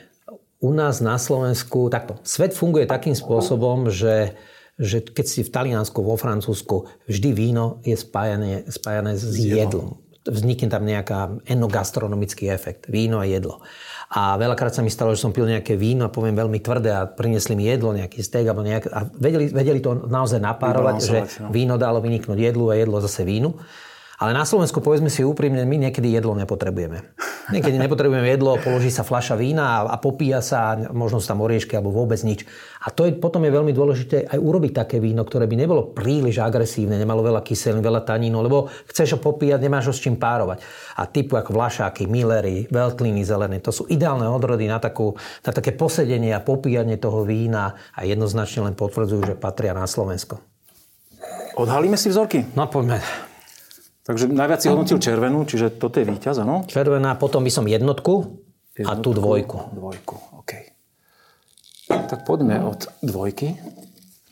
[0.64, 4.34] U nás na Slovensku, takto, svet funguje takým spôsobom, že
[4.74, 10.02] že keď si v Taliansku, vo Francúzsku, vždy víno je spájané, spájané s jedlom.
[10.24, 12.88] Vznikne tam nejaká enogastronomický efekt.
[12.88, 13.60] Víno a jedlo.
[14.14, 17.10] A veľakrát sa mi stalo, že som pil nejaké víno a poviem veľmi tvrdé a
[17.10, 21.50] priniesli mi jedlo, nejaký steak alebo nejaké, a vedeli, vedeli to naozaj napárovať, že no.
[21.50, 23.58] víno dalo vyniknúť jedlu a jedlo zase vínu.
[24.22, 27.02] Ale na Slovensku, povedzme si úprimne, my niekedy jedlo nepotrebujeme.
[27.50, 31.92] Niekedy nepotrebujeme jedlo, položí sa fľaša vína a, popíja sa, možno sú tam oriešky alebo
[31.92, 32.48] vôbec nič.
[32.86, 36.40] A to je, potom je veľmi dôležité aj urobiť také víno, ktoré by nebolo príliš
[36.40, 40.64] agresívne, nemalo veľa kyselín, veľa tanínu, lebo chceš ho popíjať, nemáš ho s čím párovať.
[40.96, 45.76] A typu ako vlašáky, millery, veľtliny zelené, to sú ideálne odrody na, takú, na také
[45.76, 50.40] posedenie a popíjanie toho vína a jednoznačne len potvrdzujú, že patria na Slovensko.
[51.60, 52.56] Odhalíme si vzorky?
[52.56, 53.33] No poďme.
[54.04, 56.68] Takže najviac si hodnotil červenú, čiže toto je víťaz, áno?
[56.68, 58.36] Červená, potom by som jednotku,
[58.76, 59.58] jednotku a tú dvojku.
[59.72, 60.52] Dvojku, OK.
[61.88, 63.56] Tak poďme od dvojky.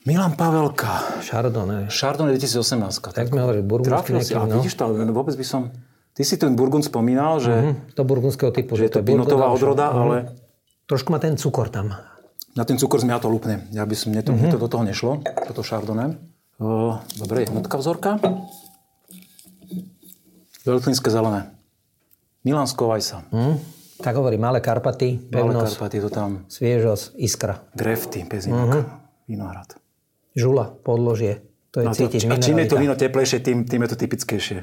[0.03, 1.23] Milan Pavelka.
[1.23, 1.88] Chardonnay.
[1.88, 3.13] Chardonnay 2018.
[3.13, 4.60] Tak sme hovorili, burgundský a no.
[4.60, 5.69] vidíš to, ale vôbec by som...
[6.12, 8.75] Ty si ten Burgund spomínal, že, Mhm, To burgundského typu.
[8.75, 10.36] že je to pinotová odroda, ale
[10.84, 11.95] Trošku má ten cukor tam.
[12.51, 13.63] na ten cukor sme ja to lúpnem.
[13.71, 16.19] Ja by som, mne to, mne to do toho nešlo, toto Chardonnay.
[16.60, 18.19] O, dobre, jednotka vzorka.
[20.62, 21.50] Veľtlínske zelené.
[22.41, 23.26] Milan Skovajsa.
[23.34, 23.58] Hm?
[24.02, 27.62] Tak hovorí, malé Karpaty, Malé pevnosť, Karpaty, je to tam sviežosť, iskra.
[27.78, 28.82] Grefty, Pezinok,
[29.30, 29.78] Vinohrad.
[30.34, 31.45] Žula, podložie.
[31.71, 33.97] To je No to, cítiť a čím je to víno teplejšie, tým, tým je to
[33.97, 34.60] typickejšie.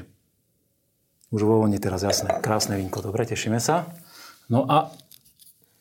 [1.31, 2.35] Už vo voni teraz, jasné.
[2.43, 3.87] Krásne vínko, dobre, tešíme sa.
[4.51, 4.91] No a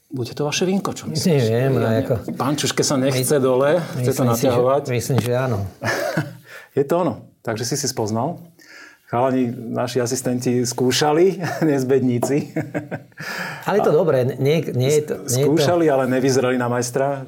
[0.09, 1.43] bude to vaše vínko, čo myslíš?
[1.51, 2.15] Neviem, no ako...
[2.33, 4.83] Pán Čuške sa nechce dole, chce to Myslím si, že- naťahovať.
[4.89, 5.59] Myslím, že áno.
[6.79, 7.15] je to ono.
[7.43, 8.39] Takže si si spoznal.
[9.09, 12.53] Chalani, naši asistenti skúšali, nezbedníci.
[13.65, 14.37] Ale je to dobré.
[14.37, 15.57] Nie, nie je to, nie je to...
[15.57, 17.25] skúšali, ale nevyzerali na majstra.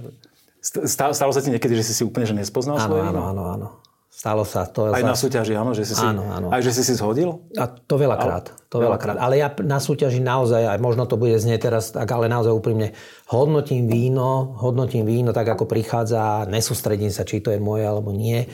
[0.60, 3.42] St- Stalo, sa ti niekedy, že si si úplne že nespoznal Áno, svoje áno, áno,
[3.48, 3.68] áno.
[4.12, 4.68] Stalo sa.
[4.68, 6.52] To Aj na zas- súťaži, áno, že si si, Áno, áno.
[6.52, 7.40] aj že si si zhodil?
[7.56, 8.52] A to veľakrát.
[8.68, 9.16] To veľakrát.
[9.16, 12.92] Ale ja na súťaži naozaj, aj možno to bude znieť teraz, tak ale naozaj úprimne,
[13.32, 18.44] hodnotím víno, hodnotím víno tak, ako prichádza, nesústredím sa, či to je moje alebo nie.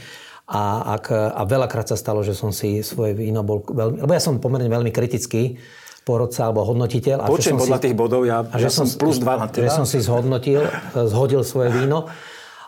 [0.46, 0.62] A,
[0.94, 3.98] ak, a veľakrát sa stalo, že som si svoje víno bol veľmi...
[3.98, 5.58] Lebo ja som pomerne veľmi kritický
[6.06, 7.18] porodca alebo hodnotiteľ.
[7.18, 9.54] A že Počujem podľa si- tých bodov, ja, a ja som plus 2 na Že
[9.58, 9.74] teba.
[9.74, 10.62] som si zhodnotil,
[10.94, 12.06] zhodil svoje víno.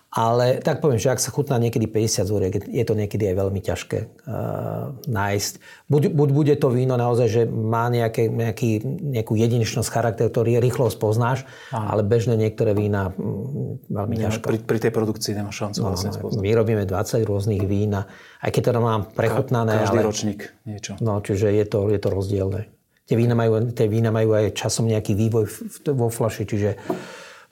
[0.09, 3.61] Ale tak poviem, že ak sa chutná niekedy 50 zúriek, je to niekedy aj veľmi
[3.61, 5.53] ťažké uh, nájsť.
[5.85, 10.89] Buď, buď bude to víno naozaj, že má nejaké, nejaký, nejakú jedinečnosť charakter, ktorý rýchlo
[10.89, 14.45] spoznáš, ale bežné niektoré vína mm, veľmi ťažko.
[14.49, 16.41] Pri, pri tej produkcii nemá šancu No, vlastne spoznať.
[16.41, 18.09] My robíme 20 rôznych vín, a
[18.41, 20.97] aj keď teda mám prechutnané, Každý ale, ročník niečo.
[21.05, 22.65] no, čiže je to, je to rozdielne.
[23.05, 26.71] Tie vína, majú, tie vína majú aj časom nejaký vývoj v, v, vo flaši, čiže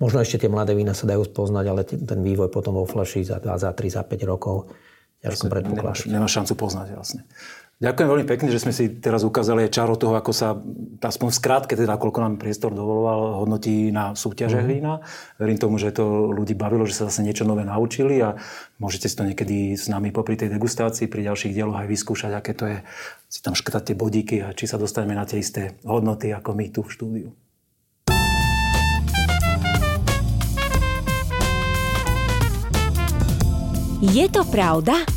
[0.00, 3.40] možno ešte tie mladé vína sa dajú spoznať, ale ten vývoj potom vo flaši za
[3.40, 4.70] 2, za 3, za 5 rokov
[5.24, 5.82] ťažko predpokladať.
[5.82, 7.22] Nemáš, nemáš šancu poznať vlastne.
[7.76, 10.56] Ďakujem veľmi pekne, že sme si teraz ukázali aj čaro toho, ako sa,
[10.96, 14.72] aspoň v skrátke, teda koľko nám priestor dovoloval, hodnotí na súťaže mm-hmm.
[14.72, 15.04] vína.
[15.36, 18.32] Verím tomu, že to ľudí bavilo, že sa zase niečo nové naučili a
[18.80, 22.56] môžete si to niekedy s nami popri tej degustácii, pri ďalších dieloch aj vyskúšať, aké
[22.56, 22.78] to je
[23.28, 26.72] si tam škrtať tie bodíky a či sa dostaneme na tie isté hodnoty ako my
[26.72, 27.28] tu v štúdiu.
[34.00, 35.15] Je to pravda?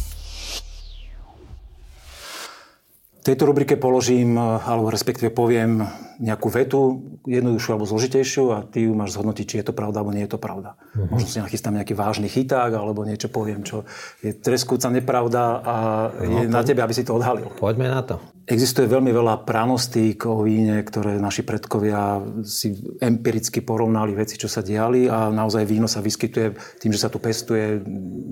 [3.23, 5.83] Tejto rubrike položím, alebo respektíve poviem
[6.19, 6.79] nejakú vetu,
[7.23, 10.35] jednoduchšiu alebo zložitejšiu a ty ju máš zhodnotiť, či je to pravda alebo nie je
[10.35, 10.75] to pravda.
[10.75, 11.07] Uh-huh.
[11.15, 13.87] Možno si nachystám nejaký vážny chyták alebo niečo poviem, čo
[14.19, 15.75] je treskúca nepravda a
[16.11, 17.47] no, je na tebe, aby si to odhalil.
[17.55, 18.19] Poďme na to.
[18.49, 24.59] Existuje veľmi veľa pranostík o víne, ktoré naši predkovia si empiricky porovnali veci, čo sa
[24.59, 27.79] diali a naozaj víno sa vyskytuje tým, že sa tu pestuje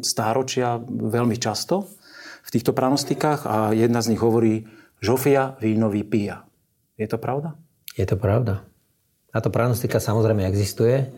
[0.04, 1.88] stáročia veľmi často
[2.48, 4.64] v týchto pranostikách a jedna z nich hovorí
[5.04, 6.48] Žofia víno vypíja.
[6.96, 7.60] Je to pravda?
[8.00, 8.64] Je to pravda.
[9.36, 11.12] Táto pranostika samozrejme existuje,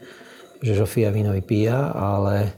[0.65, 2.57] že Žofia víno vypíja, ale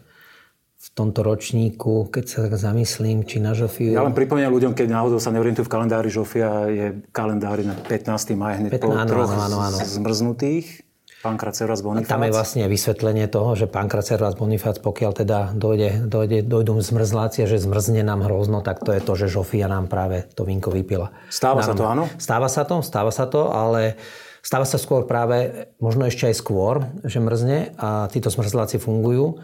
[0.81, 3.93] v tomto ročníku, keď sa tak zamyslím, či na Žofiu...
[3.93, 8.33] Ja len pripomínam ľuďom, keď náhodou sa neorientujú v kalendári, Žofia je kalendári na 15.
[8.33, 9.77] maj hneď 15, po áno, troch áno, áno.
[9.77, 10.81] zmrznutých.
[11.21, 12.09] Pán Kraceras Bonifác.
[12.09, 17.45] Tam je vlastne vysvetlenie toho, že pán Kracervás Bonifác, pokiaľ teda dojde, dojde, dojdú zmrzlácia,
[17.45, 21.13] že zmrzne nám hrozno, tak to je to, že Žofia nám práve to vínko vypila.
[21.29, 22.09] Stáva sa to, áno?
[22.17, 24.01] Stáva sa to, stáva sa to, ale
[24.41, 29.37] stáva sa skôr práve, možno ešte aj skôr, že mrzne a títo zmrzláci fungujú.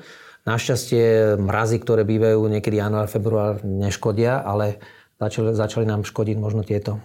[0.49, 4.81] Našťastie mrazy, ktoré bývajú niekedy január, február, neškodia, ale
[5.21, 6.97] začali, začali nám škodiť možno tieto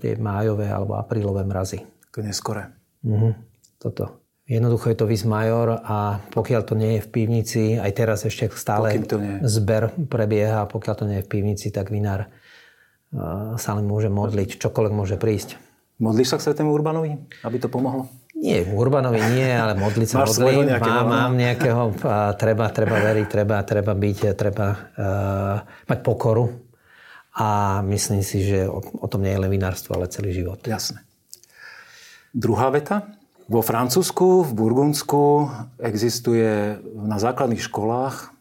[0.00, 1.84] tie májové alebo aprílové mrazy.
[2.16, 2.72] Neskore.
[3.04, 3.55] Mhm,
[3.86, 4.26] toto.
[4.46, 8.46] Jednoducho je to vis major a pokiaľ to nie je v pivnici, aj teraz ešte
[8.54, 8.94] stále
[9.42, 14.06] zber prebieha, a pokiaľ to nie je v pivnici, tak vinár uh, sa len môže
[14.06, 15.58] modliť, čokoľvek môže prísť.
[15.98, 18.06] Modlíš sa k svetému Urbanovi, aby to pomohlo?
[18.38, 20.70] Nie, Urbanovi nie, ale modliť sa Máš modlím.
[20.70, 25.56] nejakého, Mám, mám nejakého, a treba, treba veriť, treba, treba byť, treba uh,
[25.90, 26.46] mať pokoru.
[27.36, 30.62] A myslím si, že o, o tom nie je len vinárstvo, ale celý život.
[30.62, 31.02] Jasné.
[32.30, 33.15] Druhá veta.
[33.46, 35.46] Vo Francúzsku, v Burgundsku
[35.78, 38.34] existuje na základných školách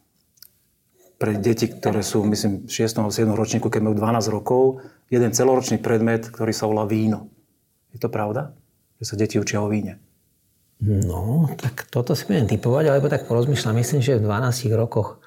[1.22, 2.98] pre deti, ktoré sú, myslím, v 6.
[2.98, 3.30] alebo 7.
[3.30, 4.82] ročníku, keď majú 12 rokov,
[5.14, 7.30] jeden celoročný predmet, ktorý sa volá víno.
[7.94, 8.58] Je to pravda?
[8.98, 10.02] Že sa deti učia o víne.
[10.82, 13.80] No, tak toto si budem typovať, alebo tak porozmýšľam.
[13.80, 15.24] Myslím, že v 12 rokoch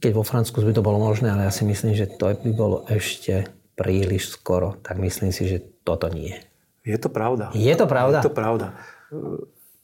[0.00, 2.88] Keď vo Francúzsku by to bolo možné, ale ja si myslím, že to by bolo
[2.88, 4.80] ešte príliš skoro.
[4.80, 6.40] Tak myslím si, že toto nie.
[6.84, 7.52] Je to pravda.
[7.52, 8.18] Je to pravda?
[8.20, 8.66] Je to pravda.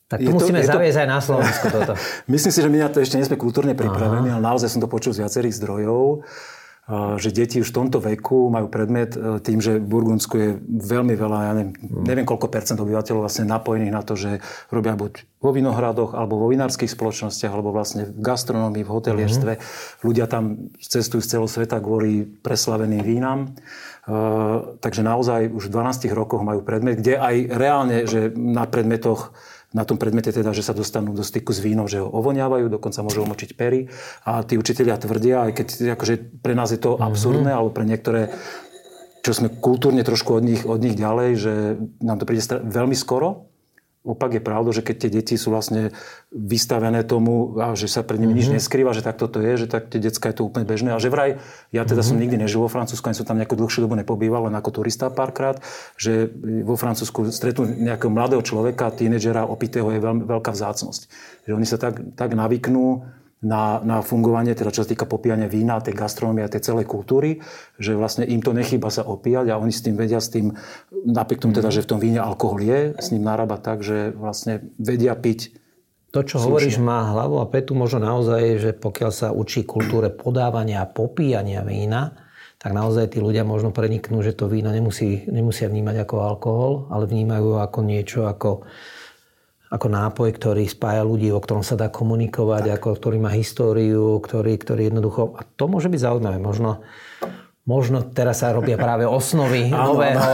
[0.07, 1.03] Tak to, to musíme to, zaviesť to...
[1.03, 1.93] aj na Slovensku toto.
[2.33, 4.39] Myslím si, že my na to ešte nie sme kultúrne pripravení, Aha.
[4.39, 6.23] ale naozaj som to počul z viacerých zdrojov
[7.19, 11.19] že deti už v tomto veku majú predmet e, tým, že v Burgundsku je veľmi
[11.19, 14.39] veľa, ja neviem, neviem koľko percent obyvateľov vlastne napojených na to, že
[14.71, 19.53] robia buď vo vinohradoch, alebo vo vinárskych spoločnostiach, alebo vlastne v gastronómii, v hotelierstve.
[19.59, 20.07] Mm-hmm.
[20.07, 23.51] Ľudia tam cestujú z celého sveta kvôli preslaveným vínam.
[24.07, 29.35] Uh, takže naozaj už v 12 rokoch majú predmet, kde aj reálne, že na predmetoch
[29.75, 33.03] na tom predmete teda, že sa dostanú do styku s vínom, že ho ovoniavajú, dokonca
[33.03, 33.93] môžu omočiť pery.
[34.25, 37.07] A tí učitelia tvrdia, aj keď akože pre nás je to mm-hmm.
[37.11, 38.33] absurdné, alebo pre niektoré,
[39.27, 41.53] čo sme kultúrne trošku od nich, od nich ďalej, že
[41.99, 43.51] nám to príde veľmi skoro,
[44.07, 45.91] opak je pravdou, že keď tie deti sú vlastne
[46.31, 48.39] vystavené tomu, a že sa pred nimi mm-hmm.
[48.39, 48.57] nič mhm.
[48.63, 50.95] neskrýva, že tak toto je, že tak tie decka je to úplne bežné.
[50.95, 51.43] A že vraj,
[51.75, 52.07] ja teda mm-hmm.
[52.07, 55.11] som nikdy nežil vo Francúzsku, ani som tam nejakú dlhšiu dobu nepobýval, len ako turista
[55.11, 55.59] párkrát,
[55.99, 56.31] že
[56.63, 61.11] vo Francúzsku stretnú nejakého mladého človeka, tínedžera, opitého je veľmi veľká vzácnosť.
[61.51, 63.03] Že oni sa tak, tak navyknú
[63.45, 67.45] na, na fungovanie, teda čo sa týka popíjania vína, tej gastronómie a tej celej kultúry,
[67.77, 70.57] že vlastne im to nechýba sa opíjať a oni s tým vedia, s tým,
[71.05, 74.65] napriek tomu teda, že v tom víne alkohol je, s ním narába tak, že vlastne
[74.81, 75.53] vedia piť
[76.17, 76.49] to, čo slušne.
[76.49, 81.61] hovoríš, má hlavu a petu možno naozaj, že pokiaľ sa učí kultúre podávania a popíjania
[81.61, 82.17] vína,
[82.57, 87.05] tak naozaj tí ľudia možno preniknú, že to víno nemusí, nemusia vnímať ako alkohol, ale
[87.05, 88.65] vnímajú ako niečo, ako
[89.77, 94.57] ako nápoj, ktorý spája ľudí, o ktorom sa dá komunikovať, ako, ktorý má históriu, ktorý,
[94.57, 95.37] ktorý jednoducho...
[95.37, 96.41] A to môže byť zaujímavé.
[96.41, 96.81] Možno,
[97.69, 100.33] možno teraz sa robia práve osnovy nového,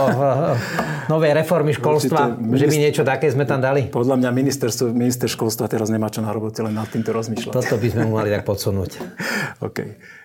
[1.11, 3.91] novej reformy školstva, Určite, že by niečo také sme tam dali.
[3.91, 7.51] Podľa mňa ministerstvo, minister školstva teraz nemá čo na robote, len nad týmto rozmýšľať.
[7.51, 8.91] Toto by sme mali tak podsunúť.
[9.67, 9.77] OK.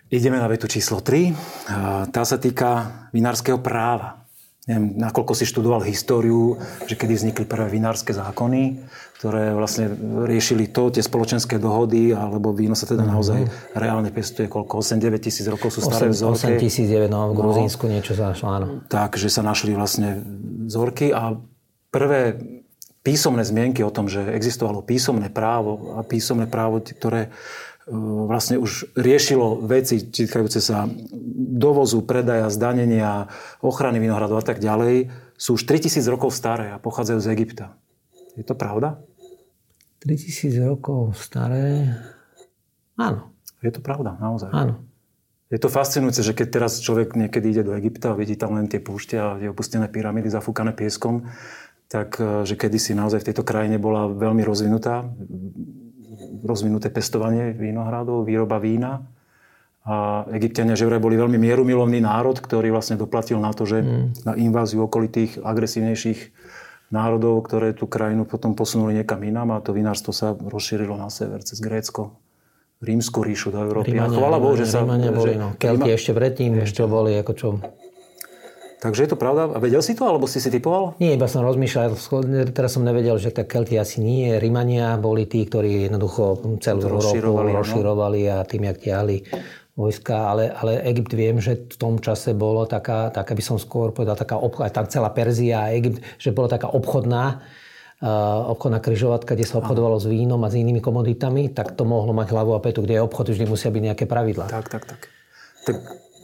[0.08, 2.08] Ideme na vetu číslo 3.
[2.08, 4.28] Tá sa týka vinárskeho práva
[4.68, 8.84] neviem, nakoľko si študoval históriu, že kedy vznikli prvé vinárske zákony,
[9.18, 9.90] ktoré vlastne
[10.30, 13.14] riešili to, tie spoločenské dohody, alebo víno sa teda mm-hmm.
[13.18, 13.40] naozaj
[13.74, 16.54] reálne pestuje, koľko, 8-9 tisíc rokov sú staré 8, vzorky.
[16.54, 17.34] 8 tisíc no, v no.
[17.34, 18.66] Gruzínsku no, niečo sa našlo, áno.
[18.86, 20.22] Tak, že sa našli vlastne
[20.70, 21.34] vzorky a
[21.90, 22.38] prvé
[23.02, 27.34] písomné zmienky o tom, že existovalo písomné právo a písomné právo, ktoré
[28.28, 30.86] vlastne už riešilo veci týkajúce sa
[31.58, 33.26] dovozu, predaja, zdanenia,
[33.64, 37.66] ochrany vinohradov a tak ďalej, sú už 3000 rokov staré a pochádzajú z Egypta.
[38.36, 39.00] Je to pravda?
[40.02, 41.94] 3000 rokov staré?
[42.98, 43.34] Áno.
[43.58, 44.50] Je to pravda, naozaj.
[44.54, 44.84] Áno.
[45.48, 48.68] Je to fascinujúce, že keď teraz človek niekedy ide do Egypta a vidí tam len
[48.68, 51.24] tie púšte a tie opustené pyramídy zafúkané pieskom,
[51.88, 55.08] tak eh, že kedysi naozaj v tejto krajine bola veľmi rozvinutá
[56.44, 59.06] rozvinuté pestovanie vinohradov, výroba vína.
[59.88, 64.28] A Egyptiania že vraj boli veľmi mierumilovný národ, ktorý vlastne doplatil na to, že mm.
[64.28, 66.37] na inváziu okolitých agresívnejších
[66.88, 71.44] národov, ktoré tú krajinu potom posunuli niekam inám a to vinárstvo sa rozšírilo na sever
[71.44, 72.16] cez Grécko,
[72.78, 73.92] Rímsku ríšu do Európy.
[73.92, 74.86] Rímania, a chvala Bohu, že sa...
[74.86, 75.52] Rímania boli, no.
[75.58, 77.48] Kelti ešte predtým, ešte boli ako čo
[78.78, 79.50] Takže je to pravda?
[79.50, 80.94] A vedel si to, alebo si si typoval?
[81.02, 81.98] Nie, iba som rozmýšľal.
[82.54, 84.38] Teraz som nevedel, že tak Kelti asi nie.
[84.38, 88.30] Rimania boli tí, ktorí jednoducho celú rozširovali, Európu rozširovali no?
[88.38, 89.16] a tým, jak tiahli
[89.78, 93.94] vojska, ale, ale Egypt viem, že v tom čase bolo taká, taká by som skôr
[93.94, 97.38] povedal, taká obchod, tak celá Perzia a Egypt, že bola taká obchodná,
[98.02, 100.04] uh, obchodná kryžovatka, kde sa obchodovalo Aha.
[100.04, 103.06] s vínom a s inými komoditami, tak to mohlo mať hlavu a petu, kde je
[103.06, 104.50] obchod, vždy musia byť nejaké pravidlá.
[104.50, 105.00] Tak, tak, tak.
[105.62, 105.76] Tak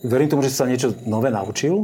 [0.04, 1.80] Verím tomu, že si sa niečo nové naučil.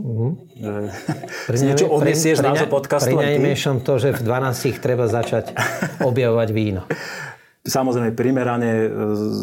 [1.48, 3.16] Si niečo odnesieš z nášho podcastu.
[3.16, 5.56] Pri to, že v 12 treba začať
[6.04, 6.84] objavovať víno.
[7.60, 8.88] Samozrejme primerane e,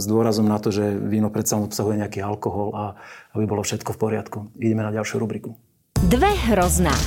[0.02, 2.84] s dôrazom na to, že víno predsa obsahuje nejaký alkohol a
[3.38, 4.38] aby bolo všetko v poriadku.
[4.58, 5.54] Ideme na ďalšiu rubriku.
[6.10, 6.98] Dve hrozná.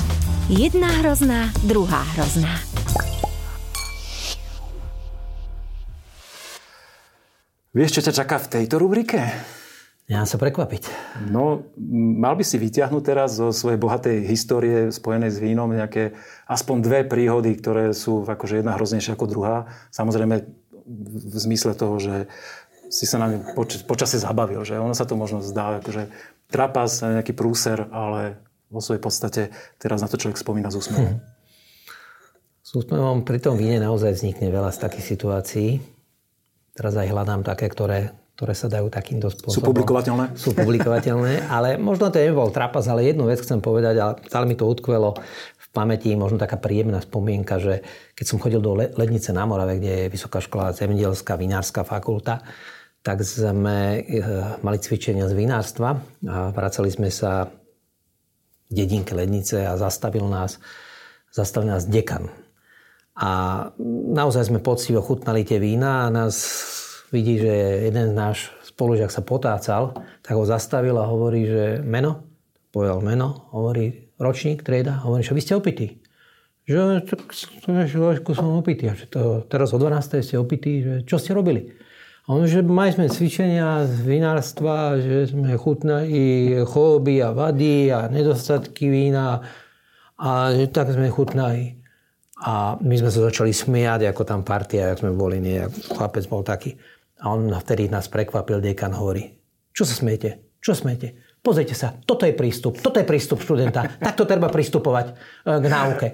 [0.46, 2.62] Jedna hrozná, druhá hrozná.
[7.74, 9.18] Vieš, čo ťa čaká v tejto rubrike?
[10.10, 10.90] Ja sa prekvapiť.
[11.30, 11.70] No,
[12.18, 16.18] mal by si vyťahnuť teraz zo svojej bohatej histórie spojenej s vínom nejaké
[16.50, 19.70] aspoň dve príhody, ktoré sú akože jedna hroznejšia ako druhá.
[19.94, 20.59] Samozrejme
[20.90, 22.26] v zmysle toho, že
[22.90, 26.10] si sa na ne poč- počase zabavil, že ono sa to možno zdá akože
[26.50, 29.42] trapas, nejaký prúser, ale vo svojej podstate
[29.78, 31.14] teraz na to človek spomína z úsmevom.
[31.14, 31.22] Hm.
[32.60, 35.68] S úsmevom pri tom víne naozaj vznikne veľa z takých situácií.
[36.74, 39.52] Teraz aj hľadám také, ktoré ktoré sa dajú takýmto spôsobom.
[39.52, 40.24] Sú publikovateľné?
[40.32, 44.56] Sú publikovateľné, ale možno to nebol trapas, ale jednu vec chcem povedať, ale stále mi
[44.56, 45.12] to utkvelo
[45.70, 47.86] pamäti, možno taká príjemná spomienka, že
[48.18, 52.42] keď som chodil do Lednice na Morave, kde je Vysoká škola, zemedielská, vinárska fakulta,
[53.00, 54.20] tak sme e,
[54.60, 55.96] mali cvičenia z vinárstva
[56.28, 57.48] a vracali sme sa
[58.68, 60.60] v dedinke Lednice a zastavil nás,
[61.32, 62.28] zastavil nás dekan.
[63.16, 63.30] A
[64.10, 66.34] naozaj sme poctivo chutnali tie vína a nás
[67.14, 72.26] vidí, že jeden z náš spolužiak sa potácal, tak ho zastavil a hovorí, že meno,
[72.70, 76.04] povedal meno, hovorí ročník, trieda, hovorí, že vy ste opití.
[76.68, 77.32] Že tak,
[78.36, 78.92] som opitý.
[78.92, 80.22] A že to, teraz o 12.
[80.22, 81.72] ste opití, že čo ste robili?
[82.28, 88.06] A on, že mali sme cvičenia z vinárstva, že sme chutnali choroby a vady a
[88.06, 89.42] nedostatky vína
[90.14, 91.80] a že tak sme chutnali.
[92.44, 95.58] A my sme sa začali smiať, ako tam partia, ako sme boli, nie,
[95.96, 96.76] chlapec bol taký.
[97.20, 99.40] A on vtedy nás prekvapil, dekan hovorí,
[99.74, 100.54] čo sa smiete?
[100.60, 101.29] Čo smiete?
[101.40, 103.96] Pozrite sa, toto je prístup, toto je prístup študenta.
[103.96, 105.12] Takto treba pristupovať e,
[105.56, 106.08] k náuke.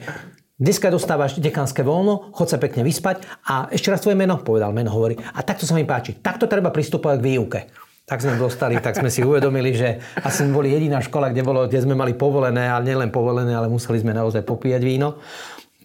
[0.56, 4.94] Dneska dostávaš dekanské voľno, chod sa pekne vyspať a ešte raz tvoje meno, povedal meno,
[4.94, 5.18] hovorí.
[5.18, 7.60] A takto sa mi páči, takto treba pristupovať k výuke.
[8.06, 11.66] Tak sme dostali, tak sme si uvedomili, že asi sme boli jediná škola, kde, bolo,
[11.66, 15.18] kde sme mali povolené, ale nielen povolené, ale museli sme naozaj popíjať víno.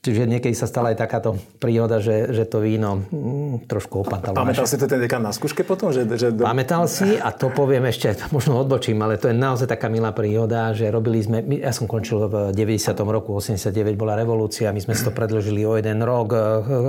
[0.02, 4.34] Čiže niekedy sa stala aj takáto príhoda, že, že to víno mm, trošku opatalo.
[4.34, 5.93] Pamätal si to ten dekan na skúške potom?
[5.93, 6.41] Že, že do...
[6.41, 10.74] Pamätal si a to poviem ešte, možno odbočím, ale to je naozaj taká milá príhoda,
[10.74, 12.97] že robili sme, ja som končil v 90.
[12.97, 16.41] roku, 89 bola revolúcia, my sme si to predložili o jeden rok, eh,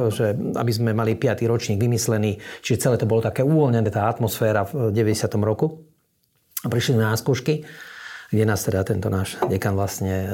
[0.08, 1.44] že aby sme mali 5.
[1.44, 5.44] ročník vymyslený, čiže celé to bolo také uvoľnené, tá atmosféra v 90.
[5.44, 5.84] roku.
[6.64, 7.60] A prišli sme na skúšky,
[8.32, 10.28] kde nás teda tento náš dekan vlastne e,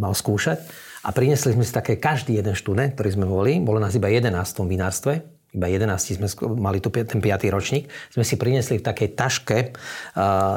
[0.00, 0.88] mal skúšať.
[1.00, 4.36] A priniesli sme si také, každý jeden študent, ktorý sme boli, bolo nás iba 11
[4.36, 6.28] v tom vinárstve, iba 11 sme
[6.60, 7.24] mali tu ten 5.
[7.50, 9.58] ročník, sme si priniesli v takej taške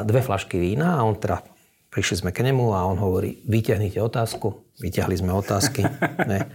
[0.04, 1.42] dve flašky vína a on teda
[1.90, 5.82] prišli sme k nemu a on hovorí, vyťahnite otázku, vyťahli sme otázky.
[6.30, 6.50] Ne.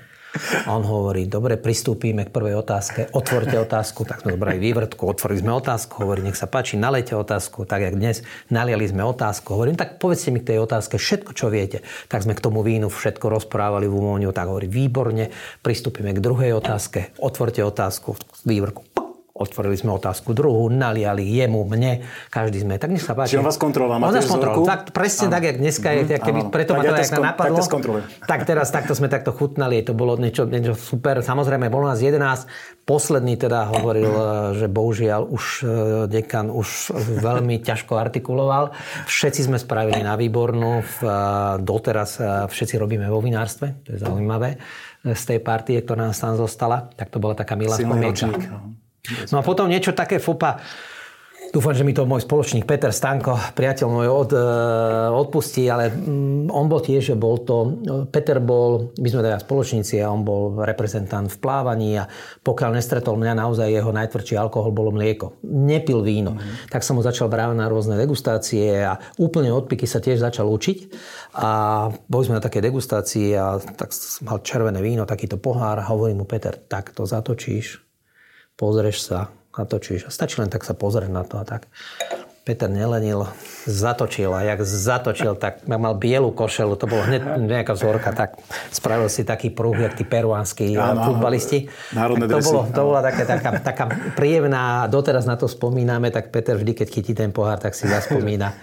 [0.66, 5.42] A on hovorí, dobre, pristúpime k prvej otázke, otvorte otázku, tak sme zobrali vývrtku, otvorili
[5.42, 8.22] sme otázku, hovorí, nech sa páči, nalejte otázku, tak jak dnes,
[8.54, 11.82] naliali sme otázku, hovorím, tak povedzte mi k tej otázke všetko, čo viete.
[12.06, 15.34] Tak sme k tomu vínu všetko rozprávali v umóniu, tak hovorí, výborne,
[15.66, 18.14] pristúpime k druhej otázke, otvorte otázku,
[18.46, 18.86] vývrtku,
[19.40, 22.76] Otvorili sme otázku druhú, naliali jemu, mne, každý sme.
[22.76, 23.40] Tak nech sa páči.
[23.40, 24.68] Čiže on vás kontroloval, On nás kontroloval.
[24.68, 27.58] Tak, presne tak, jak dneska je, mm, keby, preto tak ma to ja tak napadlo.
[27.64, 31.24] Tak, tak teraz takto sme takto chutnali, to bolo niečo, niečo super.
[31.24, 32.20] Samozrejme, bolo nás 11.
[32.84, 34.26] Posledný teda hovoril, eh,
[34.60, 35.68] že bohužiaľ už eh,
[36.12, 36.92] dekan už
[37.24, 38.76] veľmi ťažko artikuloval.
[39.08, 40.84] Všetci sme spravili na výbornú.
[40.84, 41.08] Eh,
[41.64, 42.20] doteraz
[42.52, 44.60] všetci robíme vo vinárstve, to je zaujímavé
[45.00, 46.92] z tej partie, ktorá nás tam zostala.
[46.92, 48.36] Tak to bola taká milá spomienka.
[49.32, 50.62] No a potom niečo také fopa,
[51.50, 54.42] Dúfam, že mi to môj spoločník Peter Stanko, priateľ môj, od, e,
[55.18, 57.82] odpustí, ale mm, on bol tiež, bol to,
[58.14, 62.06] Peter bol, my sme teda spoločníci a on bol reprezentant v plávaní a
[62.46, 65.42] pokiaľ nestretol mňa, naozaj jeho najtvrdší alkohol bolo mlieko.
[65.50, 66.38] Nepil víno.
[66.38, 66.70] Mm.
[66.70, 70.46] Tak som mu začal brávať na rôzne degustácie a úplne od piky sa tiež začal
[70.46, 70.78] učiť.
[71.34, 71.50] A
[72.06, 73.90] boli sme na také degustácii a tak
[74.22, 77.89] mal červené víno, takýto pohár a hovorí mu Peter, tak to zatočíš,
[78.60, 80.12] pozrieš sa, natočíš.
[80.12, 81.72] Stačí len tak sa pozrieť na to a tak.
[82.44, 83.30] Peter nelenil,
[83.70, 88.42] zatočil a jak zatočil, tak mal bielu košelu, to bolo hneď nejaká vzorka, tak
[88.74, 91.70] spravil si taký prúh, jak tí peruánsky futbalisti.
[91.94, 93.86] Národné to, bolo, to bola také, taká, taká
[94.18, 98.58] príjemná, doteraz na to spomíname, tak Peter vždy, keď chytí ten pohár, tak si zaspomína.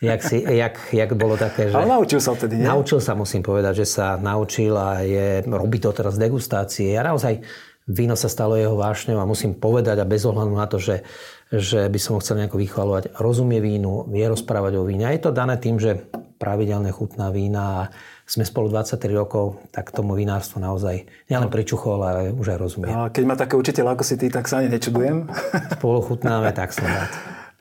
[0.00, 1.76] Jak, si, jak, jak bolo také, že...
[1.76, 2.64] Ale naučil sa vtedy, nie?
[2.64, 6.96] Naučil sa, musím povedať, že sa naučil a je, robí to teraz degustácie.
[6.96, 7.44] A naozaj
[7.90, 11.02] víno sa stalo jeho vášňou a musím povedať a bez ohľadu na to, že,
[11.50, 15.10] že by som ho chcel nejako vychvalovať, rozumie vínu, vie rozprávať o víne.
[15.10, 16.06] A je to dané tým, že
[16.40, 17.80] pravidelne chutná vína a
[18.24, 22.88] sme spolu 23 rokov, tak tomu vinárstvo naozaj nielen pričuchol, ale už aj rozumie.
[22.94, 25.26] A keď má také učiteľ ako si ty, tak sa ani nečudujem.
[25.76, 27.10] Spolu chutnáme, tak som rád.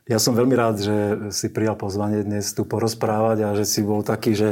[0.09, 0.95] Ja som veľmi rád, že
[1.29, 4.49] si prijal pozvanie dnes tu porozprávať a že si bol taký, že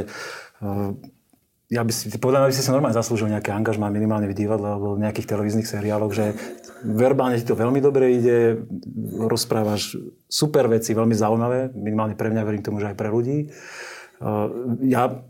[1.68, 4.72] ja by si, podľa mňa by si sa normálne zaslúžil nejaké angažmá minimálne v divadle
[4.72, 6.32] alebo v nejakých televíznych seriáloch, že
[6.80, 8.64] verbálne ti to veľmi dobre ide,
[9.28, 10.00] rozprávaš
[10.32, 13.52] super veci, veľmi zaujímavé, minimálne pre mňa, verím tomu, že aj pre ľudí.
[14.88, 15.20] Ja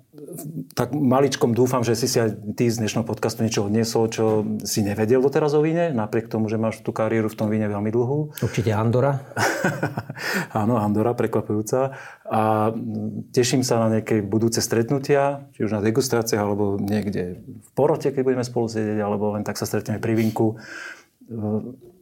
[0.74, 4.84] tak maličkom dúfam, že si si aj ty z dnešného podcastu niečo odniesol, čo si
[4.84, 8.34] nevedel doteraz o víne, napriek tomu, že máš tú kariéru v tom víne veľmi dlhú.
[8.38, 9.22] Určite Andora.
[10.60, 11.94] Áno, Andora, prekvapujúca.
[12.28, 12.72] A
[13.34, 18.22] teším sa na nejaké budúce stretnutia, či už na degustáciách, alebo niekde v porote, keď
[18.22, 20.58] budeme spolu sedieť, alebo len tak sa stretneme pri vinku.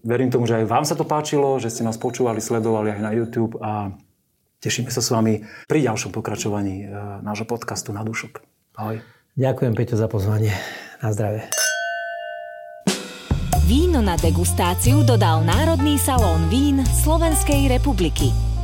[0.06, 3.10] Verím tomu, že aj vám sa to páčilo, že ste nás počúvali, sledovali aj na
[3.10, 3.90] YouTube a
[4.60, 6.86] Tešíme sa s vami pri ďalšom pokračovaní e,
[7.20, 8.40] nášho podcastu na dušok.
[8.80, 9.04] Ahoj.
[9.36, 10.52] Ďakujem Peťo za pozvanie.
[11.04, 11.44] Na zdravie.
[13.68, 18.55] Víno na degustáciu dodal Národný salón vín Slovenskej republiky.